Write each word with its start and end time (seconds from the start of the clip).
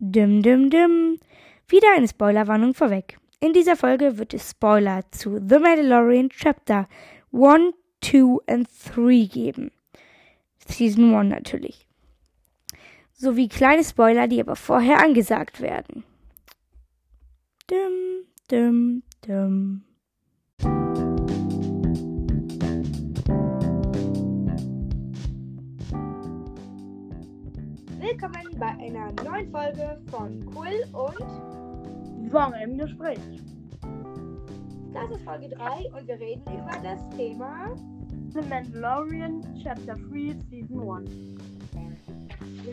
Dim, 0.00 0.42
dim, 0.42 0.70
dim. 0.70 1.18
Wieder 1.66 1.88
eine 1.96 2.06
Spoilerwarnung 2.06 2.72
vorweg. 2.72 3.18
In 3.40 3.52
dieser 3.52 3.76
Folge 3.76 4.16
wird 4.16 4.32
es 4.32 4.50
Spoiler 4.50 5.02
zu 5.10 5.40
The 5.40 5.58
Mandalorian 5.58 6.28
Chapter 6.30 6.88
1, 7.32 7.74
2 8.00 8.22
und 8.22 8.68
3 8.94 9.26
geben. 9.26 9.72
Season 10.66 11.14
1 11.14 11.30
natürlich. 11.30 11.86
Sowie 13.12 13.48
kleine 13.48 13.82
Spoiler, 13.82 14.28
die 14.28 14.40
aber 14.40 14.54
vorher 14.54 15.02
angesagt 15.02 15.60
werden. 15.60 16.04
Dim, 17.68 18.24
dim, 18.50 19.02
dim. 19.26 19.82
Willkommen 28.20 28.58
bei 28.58 28.66
einer 28.66 29.12
neuen 29.22 29.48
Folge 29.52 29.96
von 30.10 30.44
Quill 30.46 30.82
und 30.92 32.32
Woche 32.32 32.64
im 32.64 32.76
Gespräch. 32.76 33.20
das 34.92 35.10
ist 35.12 35.22
Folge 35.22 35.50
3 35.50 35.88
und 35.96 36.08
wir 36.08 36.18
reden 36.18 36.42
über 36.42 36.72
das 36.82 37.08
Thema 37.10 37.76
The 38.32 38.40
Mandalorian 38.40 39.40
Chapter 39.62 39.94
3 39.94 40.36
Season 40.50 40.96
1. 40.96 41.10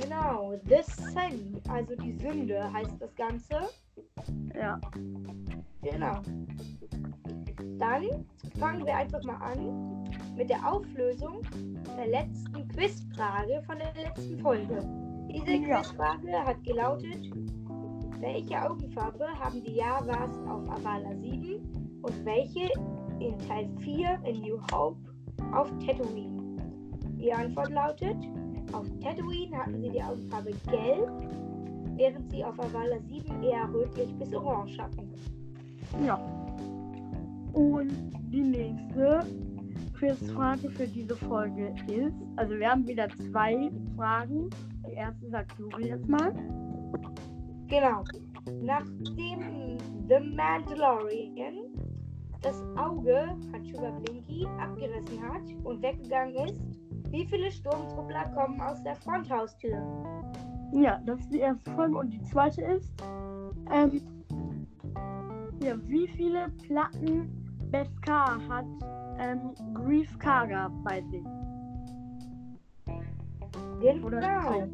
genau 0.01 0.55
The 0.63 0.81
Sin, 0.81 1.61
also 1.69 1.95
die 1.95 2.13
Sünde 2.13 2.73
heißt 2.73 2.99
das 2.99 3.13
Ganze. 3.13 3.69
Ja. 4.55 4.81
Genau. 5.83 6.23
Dann 7.77 8.25
fangen 8.59 8.83
wir 8.83 8.95
einfach 8.95 9.23
mal 9.25 9.37
an 9.43 10.09
mit 10.35 10.49
der 10.49 10.67
Auflösung 10.67 11.43
der 11.95 12.07
letzten 12.07 12.67
Quizfrage 12.69 13.61
von 13.67 13.77
der 13.77 13.93
letzten 13.93 14.39
Folge. 14.39 15.04
Diese 15.29 15.51
Ja. 15.51 15.81
Quizfrage 15.81 16.45
hat 16.45 16.63
gelautet, 16.63 17.29
welche 18.19 18.69
Augenfarbe 18.69 19.27
haben 19.39 19.61
die 19.63 19.75
Javas 19.75 20.37
auf 20.47 20.69
Avala 20.69 21.15
7 21.21 21.59
und 22.01 22.25
welche 22.25 22.69
in 23.19 23.37
Teil 23.47 23.69
4 23.79 24.19
in 24.25 24.41
New 24.41 24.59
Hope 24.71 24.97
auf 25.53 25.69
Tatooine? 25.85 26.57
Die 27.19 27.31
Antwort 27.33 27.71
lautet, 27.71 28.17
auf 28.71 28.87
Tatooine 29.01 29.57
hatten 29.57 29.81
sie 29.81 29.89
die 29.89 30.01
Augenfarbe 30.01 30.51
gelb, 30.69 31.11
während 31.97 32.31
sie 32.31 32.43
auf 32.43 32.59
Avala 32.59 32.99
7 33.07 33.43
eher 33.43 33.69
rötlich 33.73 34.13
bis 34.15 34.33
orange 34.33 34.77
hatten. 34.79 35.11
Ja. 36.05 36.15
Und 37.53 37.91
die 38.31 38.41
nächste 38.41 39.25
Quizfrage 39.93 40.69
für 40.71 40.87
diese 40.87 41.15
Folge 41.15 41.73
ist, 41.87 42.13
also 42.35 42.53
wir 42.55 42.69
haben 42.69 42.87
wieder 42.87 43.07
zwei 43.31 43.71
Fragen. 43.95 44.49
Erste 44.95 45.29
sagt 45.29 45.57
Juri 45.59 45.89
jetzt 45.89 46.07
mal. 46.07 46.33
Genau. 47.67 48.03
Nachdem 48.61 49.77
The 50.07 50.19
Mandalorian 50.35 51.75
das 52.41 52.61
Auge 52.77 53.35
von 53.49 53.63
Sugar 53.65 53.99
Blinky 54.01 54.45
abgerissen 54.59 55.21
hat 55.21 55.41
und 55.63 55.81
weggegangen 55.81 56.35
ist, 56.35 56.61
wie 57.09 57.25
viele 57.25 57.51
Sturmtruppler 57.51 58.25
kommen 58.35 58.61
aus 58.61 58.81
der 58.83 58.95
Fronthaustür? 58.95 59.77
Ja, 60.73 60.99
das 61.05 61.19
ist 61.21 61.33
die 61.33 61.39
erste 61.39 61.71
Frage. 61.71 61.97
Und 61.97 62.11
die 62.11 62.21
zweite 62.23 62.61
ist, 62.61 62.93
ähm, 63.71 64.01
ja, 65.63 65.75
wie 65.87 66.07
viele 66.09 66.49
Platten 66.67 67.29
Beskar 67.71 68.39
hat 68.47 68.65
ähm, 69.19 69.53
Grief 69.73 70.17
Karga 70.19 70.69
bei 70.83 71.01
sich? 71.09 71.23
Genau. 73.93 74.07
Oder 74.07 74.19
Dann 74.21 74.67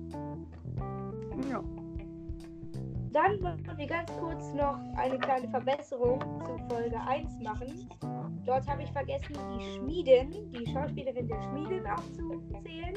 Ja. 1.50 1.62
wollen 3.14 3.78
wir 3.78 3.88
ganz 3.88 4.12
kurz 4.18 4.54
noch 4.54 4.78
eine 4.96 5.18
kleine 5.20 5.50
Verbesserung 5.50 6.20
zu 6.46 6.58
Folge 6.70 7.00
1 7.02 7.40
machen. 7.42 7.90
Dort 8.46 8.68
habe 8.70 8.84
ich 8.84 8.92
vergessen, 8.92 9.36
die 9.54 9.64
Schmiedin, 9.78 10.32
die 10.52 10.66
Schauspielerin 10.72 11.28
der 11.28 11.42
Schmiedin 11.42 11.86
aufzuzählen. 11.88 12.96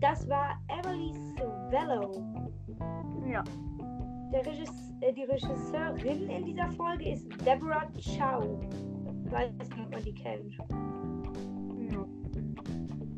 Das 0.00 0.28
war 0.28 0.60
Emily 0.68 1.14
Savello. 1.38 2.12
Ja. 3.26 3.42
Der 4.32 4.46
Regis 4.46 4.92
äh, 5.00 5.12
die 5.12 5.24
Regisseurin 5.24 6.28
in 6.28 6.44
dieser 6.44 6.68
Folge 6.72 7.10
ist 7.12 7.28
Deborah 7.46 7.86
Chow. 7.94 8.60
Ich 9.24 9.32
weiß 9.32 9.52
nicht, 9.52 9.72
ob 9.78 9.90
man 9.90 10.02
die 10.02 10.14
kennt. 10.14 10.58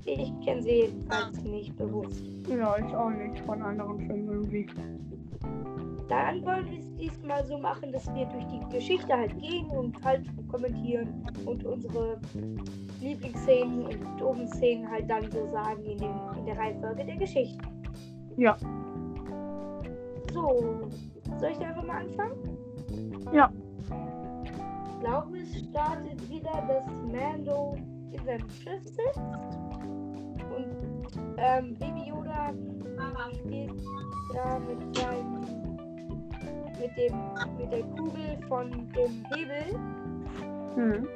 Ich 0.07 0.33
kenne 0.45 0.63
sie 0.63 0.83
jedenfalls 0.83 1.43
nicht 1.43 1.77
bewusst. 1.77 2.23
Ja, 2.49 2.77
ich 2.77 2.95
auch 2.95 3.11
nicht 3.11 3.41
von 3.41 3.63
anderen 3.63 3.99
Filmen 4.01 4.29
irgendwie. 4.29 4.67
Dann 6.09 6.45
wollen 6.45 6.71
wir 6.71 6.79
es 6.79 6.95
diesmal 6.97 7.45
so 7.47 7.57
machen, 7.57 7.91
dass 7.91 8.07
wir 8.15 8.27
durch 8.27 8.45
die 8.47 8.61
Geschichte 8.75 9.13
halt 9.13 9.39
gehen 9.39 9.67
und 9.69 10.03
halt 10.05 10.27
kommentieren 10.49 11.27
und 11.47 11.65
unsere 11.65 12.19
Lieblingsszenen 13.01 13.87
und 13.87 14.21
doofen 14.21 14.47
Szenen 14.49 14.91
halt 14.91 15.09
dann 15.09 15.31
so 15.31 15.51
sagen 15.51 15.83
in, 15.85 15.99
dem, 15.99 16.13
in 16.39 16.47
der 16.47 16.59
Reihenfolge 16.59 17.05
der 17.07 17.17
Geschichte. 17.17 17.65
Ja. 18.37 18.57
So, 20.33 20.91
soll 21.39 21.51
ich 21.51 21.59
da 21.59 21.67
einfach 21.69 21.85
mal 21.85 22.03
anfangen? 22.03 22.59
Ja. 23.33 23.51
Ich 24.85 25.01
glaube, 25.01 25.39
es 25.39 25.59
startet 25.59 26.31
wieder, 26.31 26.53
dass 26.69 26.85
Mando 27.11 27.77
in 28.13 28.25
seinem 28.25 28.49
Schiff 28.51 28.85
sitzt. 28.85 29.64
Ähm, 31.37 31.75
Baby 31.79 32.09
Yoda 32.09 32.53
spielt 33.33 33.73
da 34.33 34.59
mit 34.59 34.97
seinem 34.97 35.41
mit 36.81 36.97
dem 36.97 37.15
mit 37.59 37.73
der 37.73 37.83
Kugel 37.97 38.39
von 38.49 38.71
dem 38.71 39.25
Hebel. 39.33 39.79
Hm. 40.75 41.09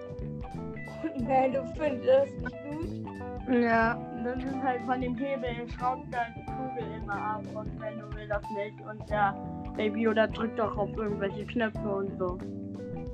Und 1.02 1.28
Mando 1.28 1.64
findet 1.76 2.08
das 2.08 2.30
nicht 2.32 2.56
gut. 2.64 3.62
Ja, 3.62 3.98
das 4.24 4.44
ist 4.44 4.62
halt 4.62 4.82
von 4.82 5.00
dem 5.00 5.16
Hebel, 5.16 5.68
schraubt 5.68 6.06
da 6.10 6.18
die 6.36 6.44
Kugel 6.44 7.00
immer 7.02 7.14
ab 7.14 7.42
und 7.54 7.80
wenn 7.80 7.98
du 7.98 8.16
will 8.16 8.28
das 8.28 8.42
nicht 8.50 8.80
und 8.88 9.08
der 9.08 9.34
Baby 9.76 10.02
Yoda 10.02 10.26
drückt 10.26 10.58
doch 10.58 10.76
auf 10.76 10.90
irgendwelche 10.96 11.46
Knöpfe 11.46 11.88
und 11.88 12.18
so. 12.18 12.38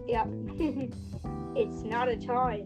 Ja. 0.07 0.27
It's 1.55 1.85
not 1.85 2.09
a 2.09 2.17
toy. 2.17 2.65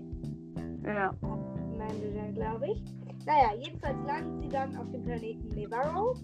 Ja. 0.85 1.13
Mando 1.21 2.07
dann, 2.15 2.35
glaube 2.35 2.69
ich. 2.69 2.83
Naja, 3.29 3.53
jedenfalls 3.63 3.99
landen 4.07 4.41
sie 4.41 4.49
dann 4.49 4.75
auf 4.75 4.91
dem 4.91 5.03
Planeten 5.05 5.49
Nevarro. 5.49 6.15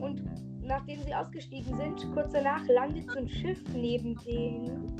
Und 0.00 0.22
nachdem 0.62 1.02
sie 1.02 1.14
ausgestiegen 1.14 1.76
sind, 1.76 2.10
kurz 2.14 2.32
danach 2.32 2.66
landet 2.68 3.10
so 3.10 3.18
ein 3.18 3.28
Schiff 3.28 3.62
neben 3.74 4.16
denen. 4.26 4.96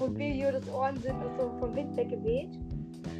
Und 0.00 0.14
Biliodes 0.14 0.68
Ohren 0.74 0.96
sind 0.96 1.14
auch 1.14 1.38
so 1.38 1.58
vom 1.60 1.76
Wind 1.76 1.96
weggeweht. 1.96 2.58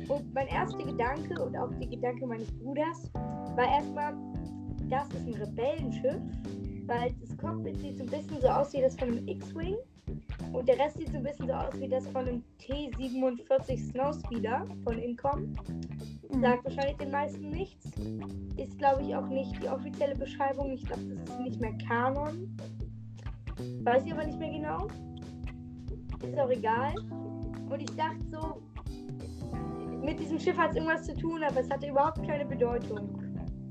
Und 0.08 0.34
mein 0.34 0.48
erster 0.48 0.82
Gedanke 0.82 1.40
und 1.40 1.56
auch 1.56 1.70
der 1.78 1.86
Gedanke 1.86 2.26
meines 2.26 2.50
Bruders 2.58 3.08
war 3.54 3.72
erstmal, 3.72 4.12
das 4.90 5.06
ist 5.10 5.28
ein 5.28 5.34
Rebellenschiff, 5.34 6.20
weil 6.86 7.14
das 7.20 7.38
Cockpit 7.38 7.78
sieht 7.78 7.98
so 7.98 8.02
ein 8.02 8.10
bisschen 8.10 8.40
so 8.40 8.48
aus 8.48 8.72
wie 8.72 8.80
das 8.80 8.96
von 8.96 9.12
einem 9.12 9.28
X-Wing. 9.28 9.76
Und 10.54 10.68
der 10.68 10.78
Rest 10.78 10.98
sieht 10.98 11.10
so 11.10 11.16
ein 11.16 11.24
bisschen 11.24 11.48
so 11.48 11.52
aus 11.52 11.74
wie 11.80 11.88
das 11.88 12.06
von 12.08 12.28
einem 12.28 12.44
T-47 12.58 13.90
Snowspeeder 13.90 14.64
von 14.84 14.98
Incom. 14.98 15.56
Sagt 16.40 16.64
wahrscheinlich 16.64 16.96
den 16.96 17.10
meisten 17.10 17.50
nichts. 17.50 17.86
Ist, 18.56 18.78
glaube 18.78 19.02
ich, 19.02 19.16
auch 19.16 19.26
nicht 19.26 19.60
die 19.60 19.68
offizielle 19.68 20.14
Beschreibung. 20.14 20.70
Ich 20.72 20.84
glaube, 20.84 21.02
das 21.06 21.28
ist 21.28 21.40
nicht 21.40 21.60
mehr 21.60 21.72
Kanon. 21.88 22.56
Weiß 23.82 24.04
ich 24.06 24.12
aber 24.12 24.26
nicht 24.26 24.38
mehr 24.38 24.50
genau. 24.50 24.86
Ist 26.22 26.38
auch 26.38 26.50
egal. 26.50 26.94
Und 27.68 27.80
ich 27.80 27.96
dachte 27.96 28.24
so, 28.30 28.62
mit 30.02 30.20
diesem 30.20 30.38
Schiff 30.38 30.56
hat 30.56 30.70
es 30.70 30.76
irgendwas 30.76 31.04
zu 31.04 31.16
tun, 31.16 31.42
aber 31.42 31.60
es 31.60 31.70
hatte 31.70 31.88
überhaupt 31.88 32.24
keine 32.26 32.44
Bedeutung. 32.44 33.08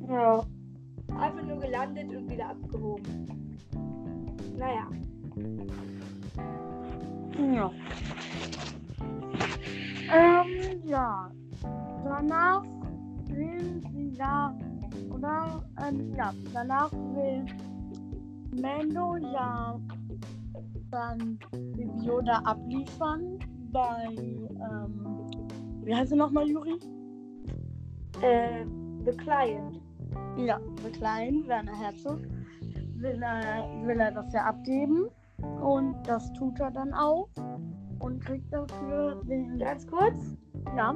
Ja. 0.10 0.46
Einfach 1.18 1.44
nur 1.44 1.60
gelandet 1.60 2.10
und 2.10 2.30
wieder 2.30 2.50
abgehoben. 2.50 3.58
Naja, 4.58 4.88
Ja. 7.38 7.72
Ähm, 10.14 10.82
ja. 10.86 11.32
Danach 12.04 12.64
will 13.28 13.82
sie 13.92 14.14
da, 14.18 14.54
oder? 15.10 15.64
Ähm, 15.86 16.14
ja, 16.16 16.34
danach 16.54 16.92
will 16.92 17.46
Mando 18.62 19.16
ja 19.18 19.80
dann 20.92 21.40
Yoda 22.04 22.40
abliefern 22.46 23.40
bei, 23.72 24.06
ähm, 24.16 25.08
wie 25.84 25.96
heißt 25.96 26.12
er 26.12 26.18
nochmal, 26.18 26.48
Juri? 26.48 26.78
äh, 28.24 28.66
The 29.06 29.12
Client. 29.12 29.82
Ja, 30.38 30.60
der 30.84 30.92
Klein, 30.92 31.44
Werner 31.48 31.78
Herzog, 31.78 32.20
will 32.96 33.22
er, 33.22 33.66
will 33.86 34.00
er 34.00 34.12
das 34.12 34.32
ja 34.34 34.46
abgeben. 34.46 35.08
Und 35.62 35.96
das 36.06 36.32
tut 36.34 36.60
er 36.60 36.72
dann 36.72 36.94
auch. 36.94 37.30
Und 38.00 38.24
kriegt 38.26 38.52
dafür 38.54 39.22
den. 39.26 39.58
Ganz 39.60 39.88
kurz, 39.88 40.36
Ja. 40.76 40.94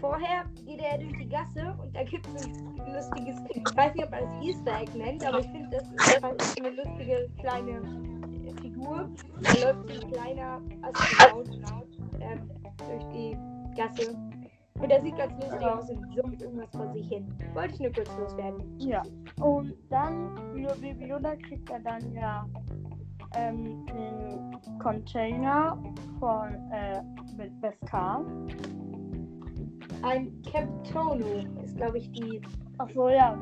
vorher 0.00 0.44
geht 0.64 0.80
er 0.80 0.98
durch 0.98 1.12
die 1.18 1.28
Gasse 1.28 1.76
und 1.82 1.94
da 1.94 2.04
gibt 2.04 2.26
es 2.36 2.46
ein 2.46 2.94
lustiges, 2.94 3.36
ich 3.50 3.76
weiß 3.76 3.94
nicht, 3.94 4.04
ob 4.04 4.10
man 4.12 4.24
es 4.24 4.46
Easter 4.46 4.80
Egg 4.80 4.96
nennt, 4.96 5.26
aber 5.26 5.40
ich 5.40 5.46
finde, 5.48 5.70
das 5.70 5.84
ist 5.90 6.60
eine 6.60 6.70
lustige 6.70 7.28
kleine 7.38 7.70
äh, 8.46 8.60
Figur. 8.62 9.10
Da 9.42 9.72
läuft 9.72 9.90
ein 9.90 10.12
kleiner 10.12 10.60
Astronaut 10.82 11.88
ähm, 12.20 12.50
durch 12.78 13.04
die 13.12 13.36
Gasse. 13.76 14.16
Und 14.80 14.88
der 14.88 15.02
sieht 15.02 15.16
ganz 15.16 15.32
lustig 15.34 15.66
aus 15.66 15.90
und 15.90 16.14
summt 16.14 16.40
irgendwas 16.40 16.70
vor 16.70 16.90
sich 16.92 17.06
hin. 17.08 17.28
Wollte 17.52 17.74
ich 17.74 17.80
nur 17.80 17.92
kurz 17.92 18.10
loswerden. 18.18 18.78
Ja. 18.78 19.02
Und 19.40 19.74
dann, 19.90 20.34
wie 20.54 20.66
Baby 20.80 21.08
Yoda 21.08 21.36
kriegt 21.36 21.68
er 21.68 21.80
dann 21.80 22.12
ja 22.14 22.46
ähm, 23.34 23.86
den 23.86 24.78
Container 24.78 25.76
von 26.18 26.48
äh, 26.72 27.02
mit 27.36 27.60
Beskar. 27.60 28.24
Ein 30.02 30.32
Captono 30.42 31.26
ist, 31.62 31.76
glaube 31.76 31.98
ich, 31.98 32.10
die. 32.12 32.40
Ach 32.78 32.88
so, 32.94 33.08
ja. 33.08 33.38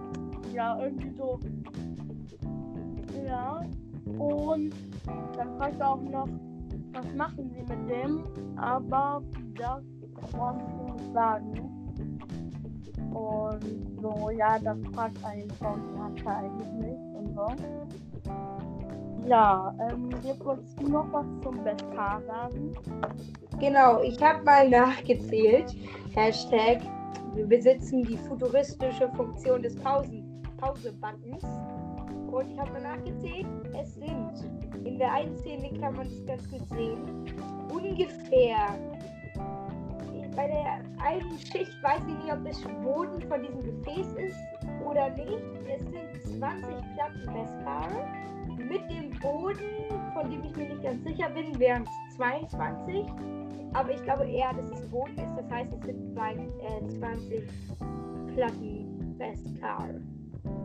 Ja, 0.52 0.78
irgendwie 0.80 1.14
so. 1.16 1.38
Ja. 3.26 3.62
Und 4.18 4.74
dann 5.36 5.56
fragt 5.58 5.80
er 5.80 5.90
auch 5.90 6.02
noch, 6.02 6.28
was 6.92 7.14
machen 7.14 7.50
sie 7.50 7.62
mit 7.62 7.90
dem? 7.90 8.24
Aber 8.56 9.22
das 9.56 9.82
sie 10.32 10.92
nicht 10.92 11.12
sagen. 11.12 11.78
Und 13.12 14.00
so, 14.00 14.30
ja, 14.30 14.58
das 14.58 14.78
fragt 14.94 15.24
einen 15.24 15.50
von 15.50 15.80
Hunter 15.98 16.36
eigentlich 16.36 16.72
nicht 16.72 17.14
und 17.14 17.34
so. 17.34 17.46
Ja, 19.26 19.74
ähm, 19.80 20.10
jetzt 20.22 20.44
wolltest 20.44 20.80
du 20.80 20.88
noch 20.88 21.12
was 21.12 21.26
zum 21.42 21.62
Beskar 21.62 22.22
sagen? 22.26 22.74
Genau, 23.58 24.02
ich 24.02 24.20
habe 24.22 24.42
mal 24.44 24.68
nachgezählt. 24.68 25.74
Hashtag, 26.14 26.80
wir 27.34 27.46
besitzen 27.46 28.04
die 28.04 28.16
futuristische 28.16 29.10
Funktion 29.16 29.62
des 29.62 29.76
Pause-Buttons. 29.76 31.44
Und 32.30 32.50
ich 32.50 32.58
habe 32.58 32.72
mal 32.72 32.82
nachgezählt, 32.82 33.46
es 33.80 33.94
sind, 33.94 34.84
in 34.84 34.98
der 34.98 35.12
einen 35.12 35.36
Szene 35.38 35.70
kann 35.80 35.96
man 35.96 36.06
es 36.06 36.24
ganz 36.26 36.48
gut 36.50 36.68
sehen, 36.68 37.26
ungefähr, 37.72 38.78
bei 40.36 40.46
der 40.46 40.80
einen 41.04 41.36
Schicht 41.38 41.82
weiß 41.82 42.00
ich 42.06 42.24
nicht, 42.24 42.32
ob 42.32 42.44
das 42.44 42.60
Boden 42.84 43.20
von 43.22 43.42
diesem 43.42 43.60
Gefäß 43.60 44.06
ist 44.14 44.36
oder 44.84 45.10
nicht. 45.10 45.42
Es 45.68 45.80
sind 45.80 46.38
20 46.38 46.68
Platten 46.94 47.26
Beskar. 47.26 47.88
Mit 48.58 48.90
dem 48.90 49.10
Boden, 49.20 50.12
von 50.14 50.30
dem 50.30 50.44
ich 50.44 50.56
mir 50.56 50.68
nicht 50.70 50.82
ganz 50.82 51.02
sicher 51.04 51.30
bin, 51.30 51.58
wären 51.58 51.84
es 51.84 52.16
22. 52.16 53.04
Aber 53.74 53.90
ich 53.92 54.02
glaube 54.02 54.26
eher, 54.28 54.52
dass 54.54 54.70
es 54.70 54.88
Boden 54.88 55.14
ist. 55.16 55.36
Das 55.36 55.50
heißt, 55.50 55.72
es 55.72 55.80
sind 55.86 56.12
zwei, 56.12 56.32
äh, 56.34 56.88
20 56.98 57.48
Platten 58.34 59.14
Beskar. 59.18 59.88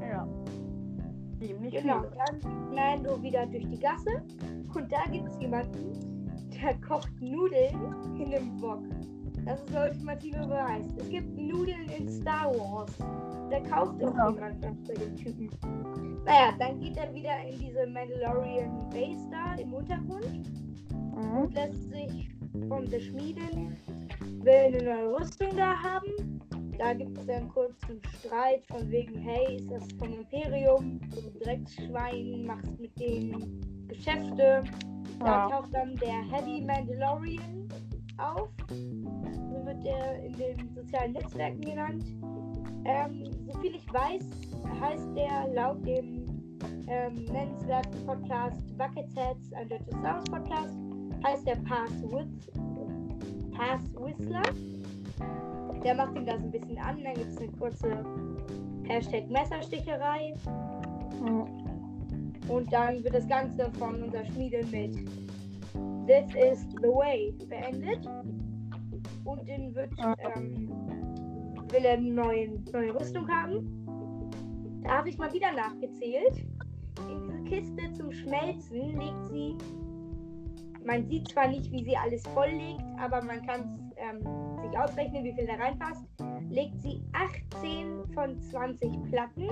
Ja. 0.02 0.28
Ziemlich 1.40 1.74
Genau, 1.74 2.02
dann 2.04 2.74
Nando 2.74 3.22
wieder 3.22 3.46
durch 3.48 3.68
die 3.68 3.80
Gasse. 3.80 4.24
Und 4.74 4.92
da 4.92 5.04
gibt 5.12 5.28
es 5.30 5.40
jemanden, 5.40 6.30
der 6.62 6.76
kocht 6.88 7.12
Nudeln 7.22 7.76
in 8.20 8.34
einem 8.34 8.62
Wok. 8.62 8.80
Das 9.46 9.60
ist 9.62 9.74
der 9.74 9.90
ultimative 9.90 10.40
Beweis. 10.40 10.86
Es 10.98 11.10
gibt 11.10 11.38
Nudeln 11.38 11.90
in 11.98 12.08
Star 12.08 12.46
Wars. 12.56 12.98
Da 13.50 13.60
kauft 13.60 14.02
auch 14.04 14.16
Ja. 14.16 14.30
jemand 14.30 14.62
bei 14.88 14.94
dem 14.94 15.16
Typen. 15.18 15.50
Naja, 16.26 16.54
dann 16.58 16.80
geht 16.80 16.98
er 16.98 17.14
wieder 17.14 17.38
in 17.48 17.60
diese 17.60 17.86
Mandalorian 17.88 18.90
Base 18.90 19.28
da 19.32 19.56
im 19.56 19.74
Untergrund 19.74 20.42
Mhm. 21.16 21.38
und 21.38 21.54
lässt 21.54 21.90
sich 21.92 22.30
von 22.68 22.86
der 22.90 23.00
Schmieden, 23.00 23.76
will 24.42 24.54
eine 24.54 24.84
neue 24.84 25.20
Rüstung 25.20 25.50
da 25.58 25.76
haben. 25.82 26.40
Da 26.78 26.94
gibt 26.94 27.18
es 27.18 27.26
dann 27.28 27.50
kurz 27.50 27.76
einen 27.88 28.02
Streit 28.20 28.66
von 28.68 28.90
wegen, 28.90 29.16
hey, 29.20 29.58
ist 29.58 29.70
das 29.70 29.84
vom 30.00 30.12
Imperium? 30.14 31.00
Du 31.12 31.40
Drecksschwein, 31.44 32.46
machst 32.46 32.80
mit 32.80 32.98
denen 33.00 33.86
Geschäfte. 33.88 34.64
Da 35.20 35.50
taucht 35.50 35.74
dann 35.74 35.96
der 35.98 36.22
Heavy 36.32 36.62
Mandalorian 36.62 37.68
auf. 38.18 38.50
So 38.70 39.66
wird 39.66 39.86
er 39.86 40.24
in 40.24 40.34
den 40.34 40.70
sozialen 40.76 41.14
Netzwerken 41.14 41.62
genannt. 41.62 42.04
Ähm, 42.86 43.32
soviel 43.52 43.76
ich 43.76 43.94
weiß, 43.94 44.24
heißt 44.82 45.16
der 45.16 45.54
laut 45.54 45.86
dem 45.86 46.26
ähm, 46.88 47.26
nennenswerten 47.26 48.06
Podcast 48.06 48.78
Bucket 48.78 49.08
Heads, 49.16 49.54
ein 49.54 49.70
deutsches 49.70 50.02
Wars 50.02 50.24
Podcast, 50.26 50.76
heißt 51.24 51.48
der 51.48 51.56
Pass, 51.56 51.92
With, 52.04 52.52
Pass 53.56 53.82
Whistler. 53.96 54.44
Der 55.84 55.96
macht 55.96 56.16
ihn 56.16 56.26
da 56.26 56.38
so 56.38 56.46
ein 56.46 56.52
bisschen 56.52 56.78
an, 56.78 57.04
dann 57.04 57.14
gibt 57.14 57.30
es 57.30 57.38
eine 57.38 57.52
kurze 57.54 58.06
Hashtag 58.88 59.30
Messersticherei 59.30 60.34
und 62.48 62.72
dann 62.72 63.04
wird 63.04 63.16
das 63.16 63.28
Ganze 63.28 63.72
von 63.72 64.04
unserer 64.04 64.26
Schmiede 64.26 64.66
mit 64.72 64.96
This 66.06 66.36
is 66.36 66.68
the 66.82 66.90
way 66.90 67.34
beendet. 67.48 68.06
Und 69.24 69.48
dann 69.48 69.74
wird, 69.74 69.92
ähm, 70.36 70.70
will 71.74 71.86
er 71.86 71.94
eine 71.94 72.12
neue, 72.12 72.50
neue 72.72 72.94
Rüstung 72.96 73.28
haben. 73.28 73.86
Da 74.84 74.98
habe 74.98 75.10
ich 75.10 75.18
mal 75.18 75.32
wieder 75.34 75.52
nachgezählt. 75.52 76.46
In 77.10 77.22
diese 77.28 77.44
Kiste 77.46 77.94
zum 77.94 78.12
Schmelzen 78.12 79.00
legt 79.00 79.26
sie, 79.30 79.58
man 80.86 81.06
sieht 81.08 81.28
zwar 81.30 81.48
nicht, 81.48 81.72
wie 81.72 81.84
sie 81.84 81.96
alles 81.98 82.24
volllegt, 82.28 82.84
aber 83.00 83.24
man 83.24 83.42
kann 83.46 83.62
es 83.62 83.94
ähm, 83.98 84.20
sich 84.62 84.78
ausrechnen, 84.78 85.24
wie 85.24 85.34
viel 85.34 85.48
da 85.48 85.54
reinpasst, 85.56 86.06
legt 86.50 86.82
sie 86.82 87.02
18 87.14 88.06
von 88.14 88.40
20 88.40 89.04
Platten 89.10 89.48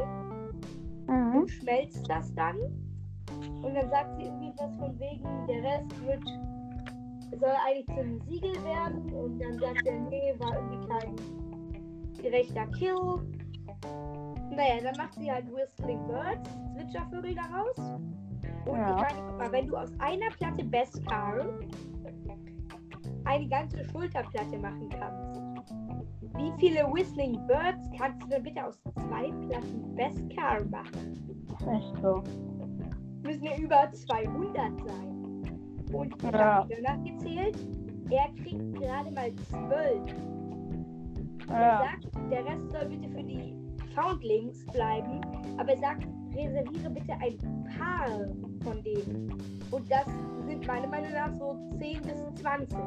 Mhm. 1.07 1.35
und 1.35 1.49
schmelzt 1.51 2.09
das 2.09 2.33
dann. 2.35 2.57
Und 3.63 3.73
dann 3.75 3.89
sagt 3.89 4.15
sie 4.17 4.23
irgendwie 4.25 4.51
was 4.57 4.75
von 4.77 4.99
wegen, 4.99 5.23
der 5.47 5.63
Rest 5.63 6.05
wird, 6.05 6.23
soll 7.39 7.49
eigentlich 7.65 7.87
zum 7.97 8.19
Siegel 8.21 8.53
werden. 8.63 9.11
Und 9.13 9.39
dann 9.39 9.57
sagt 9.59 9.85
er, 9.85 9.99
nee, 10.09 10.33
war 10.39 10.55
irgendwie 10.55 10.87
kein 10.87 11.15
gerechter 12.21 12.67
Kill. 12.67 12.95
Naja, 14.51 14.81
dann 14.83 14.97
macht 14.97 15.13
sie 15.15 15.31
halt 15.31 15.45
Whistling 15.53 15.99
Birds, 16.07 16.49
Zwitschervögel 16.73 17.35
daraus. 17.35 17.77
Und 18.65 18.77
Ja. 18.77 18.95
ich 18.95 19.01
meine, 19.15 19.27
guck 19.27 19.37
mal, 19.37 19.51
wenn 19.51 19.67
du 19.67 19.75
aus 19.77 19.91
einer 19.99 20.29
Platte 20.37 20.63
Beskar 20.65 21.45
eine 23.25 23.47
ganze 23.47 23.83
Schulterplatte 23.85 24.57
machen 24.59 24.89
kannst, 24.89 25.41
wie 26.37 26.51
viele 26.59 26.81
Whistling 26.93 27.33
Birds 27.47 27.89
kannst 27.97 28.21
du 28.23 28.27
denn 28.27 28.43
bitte 28.43 28.65
aus 28.65 28.79
zwei 28.83 29.31
Platten 29.47 29.95
Beskar 29.95 30.63
machen? 30.65 31.47
Echt 31.69 32.01
so. 32.01 32.23
müssen 33.23 33.43
ja 33.45 33.55
über 33.57 33.91
200 33.91 34.55
sein. 34.87 35.43
Und 35.93 36.15
ich 36.17 36.31
Ja. 36.31 36.55
habe 36.55 36.69
wieder 36.69 36.81
nachgezählt, 36.81 37.57
er 38.09 38.29
kriegt 38.43 38.73
gerade 38.75 39.11
mal 39.11 39.31
12. 39.35 40.15
Er 41.51 41.61
Ja. 41.61 41.83
sagt, 41.83 42.31
der 42.31 42.45
Rest 42.45 42.71
soll 42.71 42.85
bitte 42.85 43.09
für 43.09 43.23
die 43.23 43.55
Foundlings 43.95 44.65
bleiben, 44.67 45.21
aber 45.57 45.71
er 45.73 45.77
sagt, 45.79 46.07
reserviere 46.33 46.89
bitte 46.89 47.13
ein 47.13 47.37
paar 47.77 48.07
von 48.63 48.81
denen. 48.83 49.33
Und 49.71 49.91
das 49.91 50.05
sind 50.47 50.65
meiner 50.65 50.87
Meinung 50.87 51.11
nach 51.11 51.33
so 51.33 51.57
10 51.79 52.01
bis 52.01 52.41
20. 52.41 52.77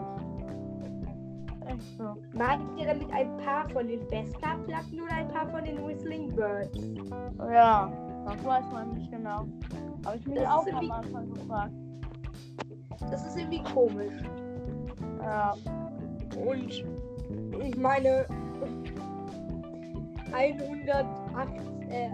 Echt 1.66 1.99
so. 1.99 2.14
Meint 2.33 2.62
ihr 2.78 2.87
damit 2.87 3.11
ein 3.12 3.37
paar 3.38 3.68
von 3.71 3.87
den 3.87 4.00
Beskar-Platten 4.09 5.00
oder 5.00 5.12
ein 5.12 5.28
paar 5.28 5.49
von 5.49 5.64
den 5.64 5.87
Whistling 5.87 6.35
Birds? 6.35 6.78
Ja, 7.50 7.90
das 8.26 8.44
weiß 8.44 8.64
man 8.73 8.90
nicht 8.92 9.11
genau. 9.11 9.47
Habe 10.04 10.16
ich 10.18 10.26
mich 10.26 10.38
Das 10.38 10.49
auch 10.50 10.66
am 10.66 10.90
Anfang 10.90 11.33
gefragt. 11.33 11.73
Das 13.11 13.26
ist 13.26 13.37
irgendwie 13.38 13.62
komisch. 13.62 14.12
Ja. 15.23 15.54
Und 16.47 16.85
ich 17.62 17.76
meine, 17.78 18.26
108, 20.32 21.49
äh, 21.90 22.08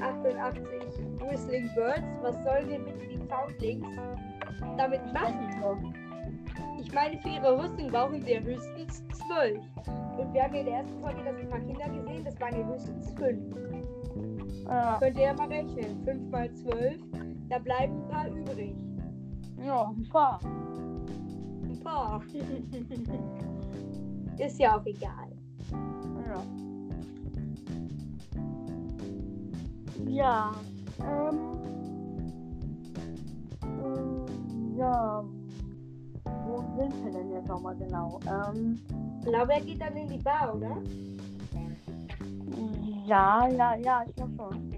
188 0.00 0.62
Whistling 1.20 1.70
Birds, 1.74 2.02
was 2.22 2.42
sollen 2.42 2.68
denn 2.68 2.84
bitte 2.84 3.06
die 3.06 3.18
Foundlings 3.28 3.86
damit 4.76 5.00
machen? 5.12 5.94
Ich 6.80 6.92
meine, 6.92 7.18
für 7.18 7.28
ihre 7.28 7.62
Rüstung 7.62 7.88
brauchen 7.88 8.26
ja 8.26 8.40
höchstens 8.40 9.04
12. 9.28 9.60
Und 10.18 10.34
wir 10.34 10.42
haben 10.42 10.54
ja 10.54 10.60
in 10.60 10.66
der 10.66 10.74
ersten 10.76 11.00
Folge 11.00 11.22
das 11.24 11.36
ein 11.36 11.48
paar 11.48 11.60
Kinder 11.60 11.88
gesehen, 11.88 12.24
das 12.24 12.40
waren 12.40 12.58
ja 12.58 12.66
höchstens 12.66 13.10
5. 13.12 13.38
Ja. 14.66 14.98
Könnt 14.98 15.16
ihr 15.16 15.22
ja 15.24 15.34
mal 15.34 15.48
rechnen. 15.48 16.04
5 16.04 16.30
mal 16.30 16.52
12, 16.52 17.00
da 17.48 17.58
bleiben 17.58 18.02
ein 18.02 18.08
paar 18.08 18.28
übrig. 18.28 18.74
ja, 19.64 19.84
ein 19.84 20.08
paar. 20.08 20.40
Ein 20.44 21.80
paar. 21.82 22.22
Ist 24.40 24.58
ja 24.58 24.78
auch 24.78 24.86
egal. 24.86 25.28
Ja. 26.26 26.42
Ja. 30.06 30.54
Ähm. 31.00 31.36
Ja. 34.78 35.22
Wo 36.46 36.64
sind 36.78 37.04
wir 37.04 37.12
denn 37.12 37.30
jetzt 37.32 37.48
nochmal 37.48 37.76
genau? 37.76 38.18
Ähm. 38.26 38.80
Ich 39.20 39.26
glaube, 39.26 39.52
er 39.52 39.60
geht 39.60 39.80
dann 39.82 39.94
in 39.96 40.08
die 40.08 40.18
Bar, 40.18 40.54
oder? 40.56 40.78
Ja, 43.06 43.46
ja, 43.48 43.74
ja, 43.76 44.04
ich 44.08 44.14
glaube 44.14 44.32
schon. 44.36 44.70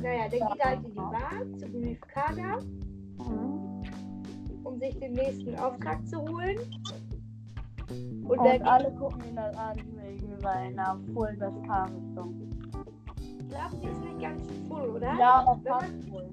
Naja, 0.00 0.22
dann 0.30 0.30
geht 0.30 0.60
er 0.60 0.70
halt 0.70 0.84
in 0.84 0.90
die 0.90 0.96
Bar 0.96 1.42
zu 1.58 1.68
Grief 1.68 2.00
Kaga, 2.08 2.58
Mhm. 3.18 3.59
Sich 4.80 4.98
den 4.98 5.12
nächsten 5.12 5.56
Auftrag 5.58 6.06
zu 6.08 6.20
holen. 6.20 6.58
Und, 8.24 8.26
Und 8.26 8.44
da 8.44 8.52
geht, 8.52 8.62
alle 8.62 8.90
gucken 8.92 9.22
ihn 9.28 9.36
dann 9.36 9.54
an 9.54 9.76
wegen 9.76 10.40
seiner 10.40 10.98
Full 11.12 11.36
Vespa-Rüstung. 11.36 12.34
ich 13.38 13.48
glaube, 13.48 13.76
die 13.82 13.88
ist 13.88 14.00
nicht 14.00 14.20
ganz 14.20 14.42
voll, 14.68 14.88
oder? 14.90 15.14
Ja, 15.18 15.44
auch 15.46 15.60
fast 15.62 16.08
voll. 16.08 16.28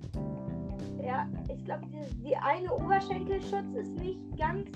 Ja, 1.04 1.27
ich 1.50 1.63
glaube, 1.66 1.84
die, 1.88 2.24
die 2.24 2.38
eine 2.38 2.74
Oberschenkelschutz 2.74 3.74
ist 3.75 3.94
nicht 3.96 4.20
ganz. 4.38 4.70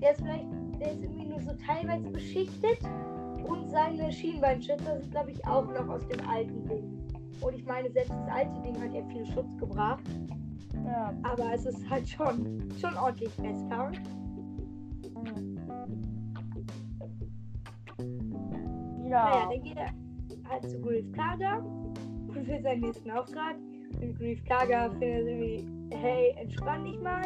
Der 0.00 0.12
ist 0.12 0.20
vielleicht, 0.20 0.46
der 0.80 0.92
ist 0.92 1.02
irgendwie 1.02 1.26
nur 1.26 1.40
so 1.40 1.52
teilweise 1.66 2.10
beschichtet. 2.10 2.78
Und 3.46 3.68
seine 3.70 4.10
Schienbeinschützer 4.10 4.98
sind, 4.98 5.10
glaube 5.10 5.30
ich, 5.30 5.46
auch 5.46 5.66
noch 5.66 5.88
aus 5.88 6.06
dem 6.08 6.26
alten 6.28 6.66
Ding. 6.66 7.04
Und 7.40 7.54
ich 7.54 7.64
meine, 7.66 7.90
selbst 7.90 8.10
das 8.10 8.28
alte 8.32 8.60
Ding 8.62 8.80
hat 8.80 8.92
ja 8.94 9.04
viel 9.04 9.26
Schutz 9.26 9.56
gebracht. 9.58 10.04
Ja. 10.86 11.12
Aber 11.22 11.54
es 11.54 11.66
ist 11.66 11.88
halt 11.88 12.08
schon, 12.08 12.68
schon 12.80 12.96
ordentlich 12.96 13.30
Vespa. 13.34 13.90
Mhm. 15.14 15.54
Naja, 19.08 19.08
Ja. 19.08 19.48
dann 19.50 19.62
geht 19.62 19.76
er 19.76 19.90
halt 20.50 20.68
zu 20.70 20.80
Grief 20.80 21.10
Kaga 21.12 21.58
und 21.58 22.46
will 22.46 22.62
seinen 22.62 22.80
nächsten 22.80 23.10
Auftrag. 23.10 23.56
Und 24.00 24.18
Grief 24.18 24.44
Kaga 24.44 24.90
findet 24.90 25.26
irgendwie, 25.26 25.66
hey, 25.96 26.34
entspann 26.36 26.84
dich 26.84 27.00
mal. 27.00 27.22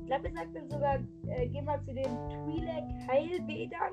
Ich 0.00 0.06
glaube, 0.06 0.28
er 0.28 0.32
sagt 0.34 0.56
dann 0.56 0.68
sogar, 0.70 0.96
äh, 1.28 1.48
geh 1.48 1.62
mal 1.62 1.80
zu 1.82 1.94
den 1.94 2.04
Twi'lek 2.04 3.08
Heilbädern. 3.08 3.92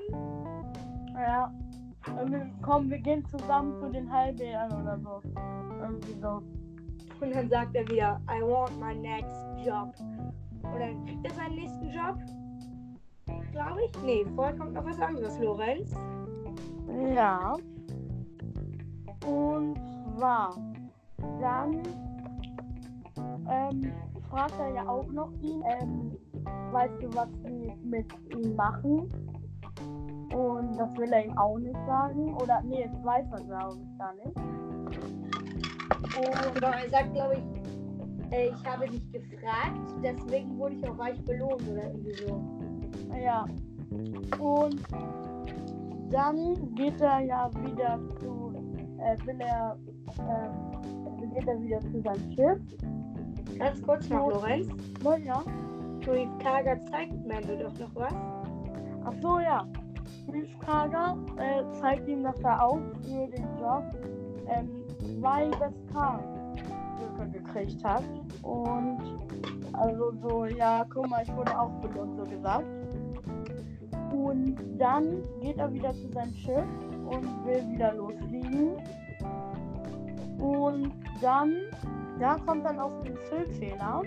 Ja. 1.14 1.52
Irgendwie, 2.16 2.52
komm, 2.62 2.90
wir 2.90 2.98
gehen 2.98 3.24
zusammen 3.26 3.74
zu 3.80 3.88
den 3.90 4.10
Heilbädern 4.10 4.72
oder 4.82 4.98
so. 4.98 5.20
Irgendwie 5.80 6.14
so. 6.20 6.42
Und 7.20 7.34
dann 7.34 7.48
sagt 7.48 7.74
er 7.74 7.88
wieder, 7.88 8.20
I 8.30 8.42
want 8.42 8.78
my 8.80 8.94
next 8.94 9.36
job. 9.64 9.92
Und 10.62 10.80
dann 10.80 11.04
kriegt 11.04 11.24
er 11.24 11.34
seinen 11.34 11.54
nächsten 11.56 11.90
Job. 11.90 12.16
Glaube 13.52 13.80
ich. 13.84 14.02
Nee, 14.02 14.24
vorher 14.34 14.56
kommt 14.56 14.74
noch 14.74 14.84
was 14.84 15.00
anderes, 15.00 15.38
Lorenz. 15.38 15.94
Ja. 17.14 17.54
Und 19.26 19.76
zwar, 20.16 20.56
dann 21.40 21.82
ähm, 23.48 23.92
fragt 24.30 24.54
er 24.58 24.74
ja 24.74 24.88
auch 24.88 25.06
noch 25.08 25.32
ihn, 25.42 25.62
ähm, 25.66 26.16
weißt 26.72 27.02
du, 27.02 27.14
was 27.14 27.28
sie 27.44 27.72
mit 27.82 28.06
ihm 28.34 28.54
machen? 28.54 29.08
Und 30.34 30.76
das 30.78 30.96
will 30.96 31.12
er 31.12 31.24
ihm 31.24 31.36
auch 31.36 31.58
nicht 31.58 31.78
sagen. 31.86 32.34
Oder, 32.34 32.62
nee, 32.62 32.88
das 32.92 33.04
weiß 33.04 33.26
er, 33.32 33.44
glaube 33.44 33.78
ich, 33.82 33.98
gar 33.98 34.14
nicht. 34.14 35.17
Und, 36.16 36.54
Genau, 36.54 36.70
er 36.70 36.90
sagt, 36.90 37.14
glaube 37.14 37.34
ich, 37.34 38.32
äh, 38.32 38.48
ich 38.48 38.66
habe 38.66 38.88
dich 38.88 39.12
gefragt, 39.12 39.78
deswegen 40.02 40.58
wurde 40.58 40.74
ich 40.74 40.88
auch 40.88 40.98
reich 40.98 41.22
belohnt 41.24 41.62
oder 41.68 41.84
irgendwie 41.84 42.14
so. 42.14 42.42
ja. 43.22 43.44
Und 44.38 44.82
dann 46.10 46.74
geht 46.74 47.00
er 47.00 47.20
ja 47.20 47.50
wieder 47.64 47.98
zu, 48.20 48.52
äh, 48.98 49.26
will 49.26 49.40
er, 49.40 49.78
ähm, 50.20 51.34
geht 51.34 51.46
er 51.46 51.60
wieder 51.60 51.80
zu 51.80 52.00
seinem 52.02 52.32
Schiff. 52.32 53.58
Ganz 53.58 53.82
kurz 53.82 54.08
noch, 54.08 54.28
Lorenz. 54.28 54.68
Naja. 55.02 55.42
Grief 56.00 56.30
Kaga 56.38 56.78
zeigt 56.90 57.26
Mando 57.26 57.56
doch 57.56 57.78
noch 57.78 57.94
was. 57.94 58.14
Ach 59.04 59.14
so, 59.20 59.40
ja. 59.40 59.66
Briefkager 60.26 61.16
äh, 61.38 61.62
zeigt 61.80 62.06
ihm, 62.08 62.22
dass 62.22 62.38
er 62.40 62.62
auch 62.62 62.78
für 63.02 63.26
den 63.26 63.46
Job 63.58 63.84
ähm, 64.46 64.77
zwei 65.16 65.50
Vestar 65.58 66.20
gekriegt 67.32 67.82
hat. 67.84 68.04
Und 68.42 69.00
also 69.72 70.12
so, 70.22 70.46
ja, 70.46 70.84
guck 70.88 71.08
mal, 71.08 71.22
ich 71.22 71.34
wurde 71.34 71.58
auch 71.58 71.70
belohnt, 71.80 72.16
so 72.16 72.24
gesagt. 72.24 72.66
Und 74.12 74.56
dann 74.78 75.22
geht 75.40 75.58
er 75.58 75.72
wieder 75.72 75.92
zu 75.94 76.08
seinem 76.12 76.34
Schiff 76.34 76.64
und 77.10 77.46
will 77.46 77.68
wieder 77.70 77.94
losfliegen. 77.94 78.76
Und 80.38 80.92
dann, 81.20 81.54
da 82.18 82.36
kommt 82.46 82.64
dann 82.64 82.78
auf 82.78 82.92
den 83.02 83.16
Filmfehler. 83.28 84.02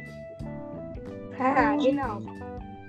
Haha, 1.37 1.75
genau. 1.75 2.19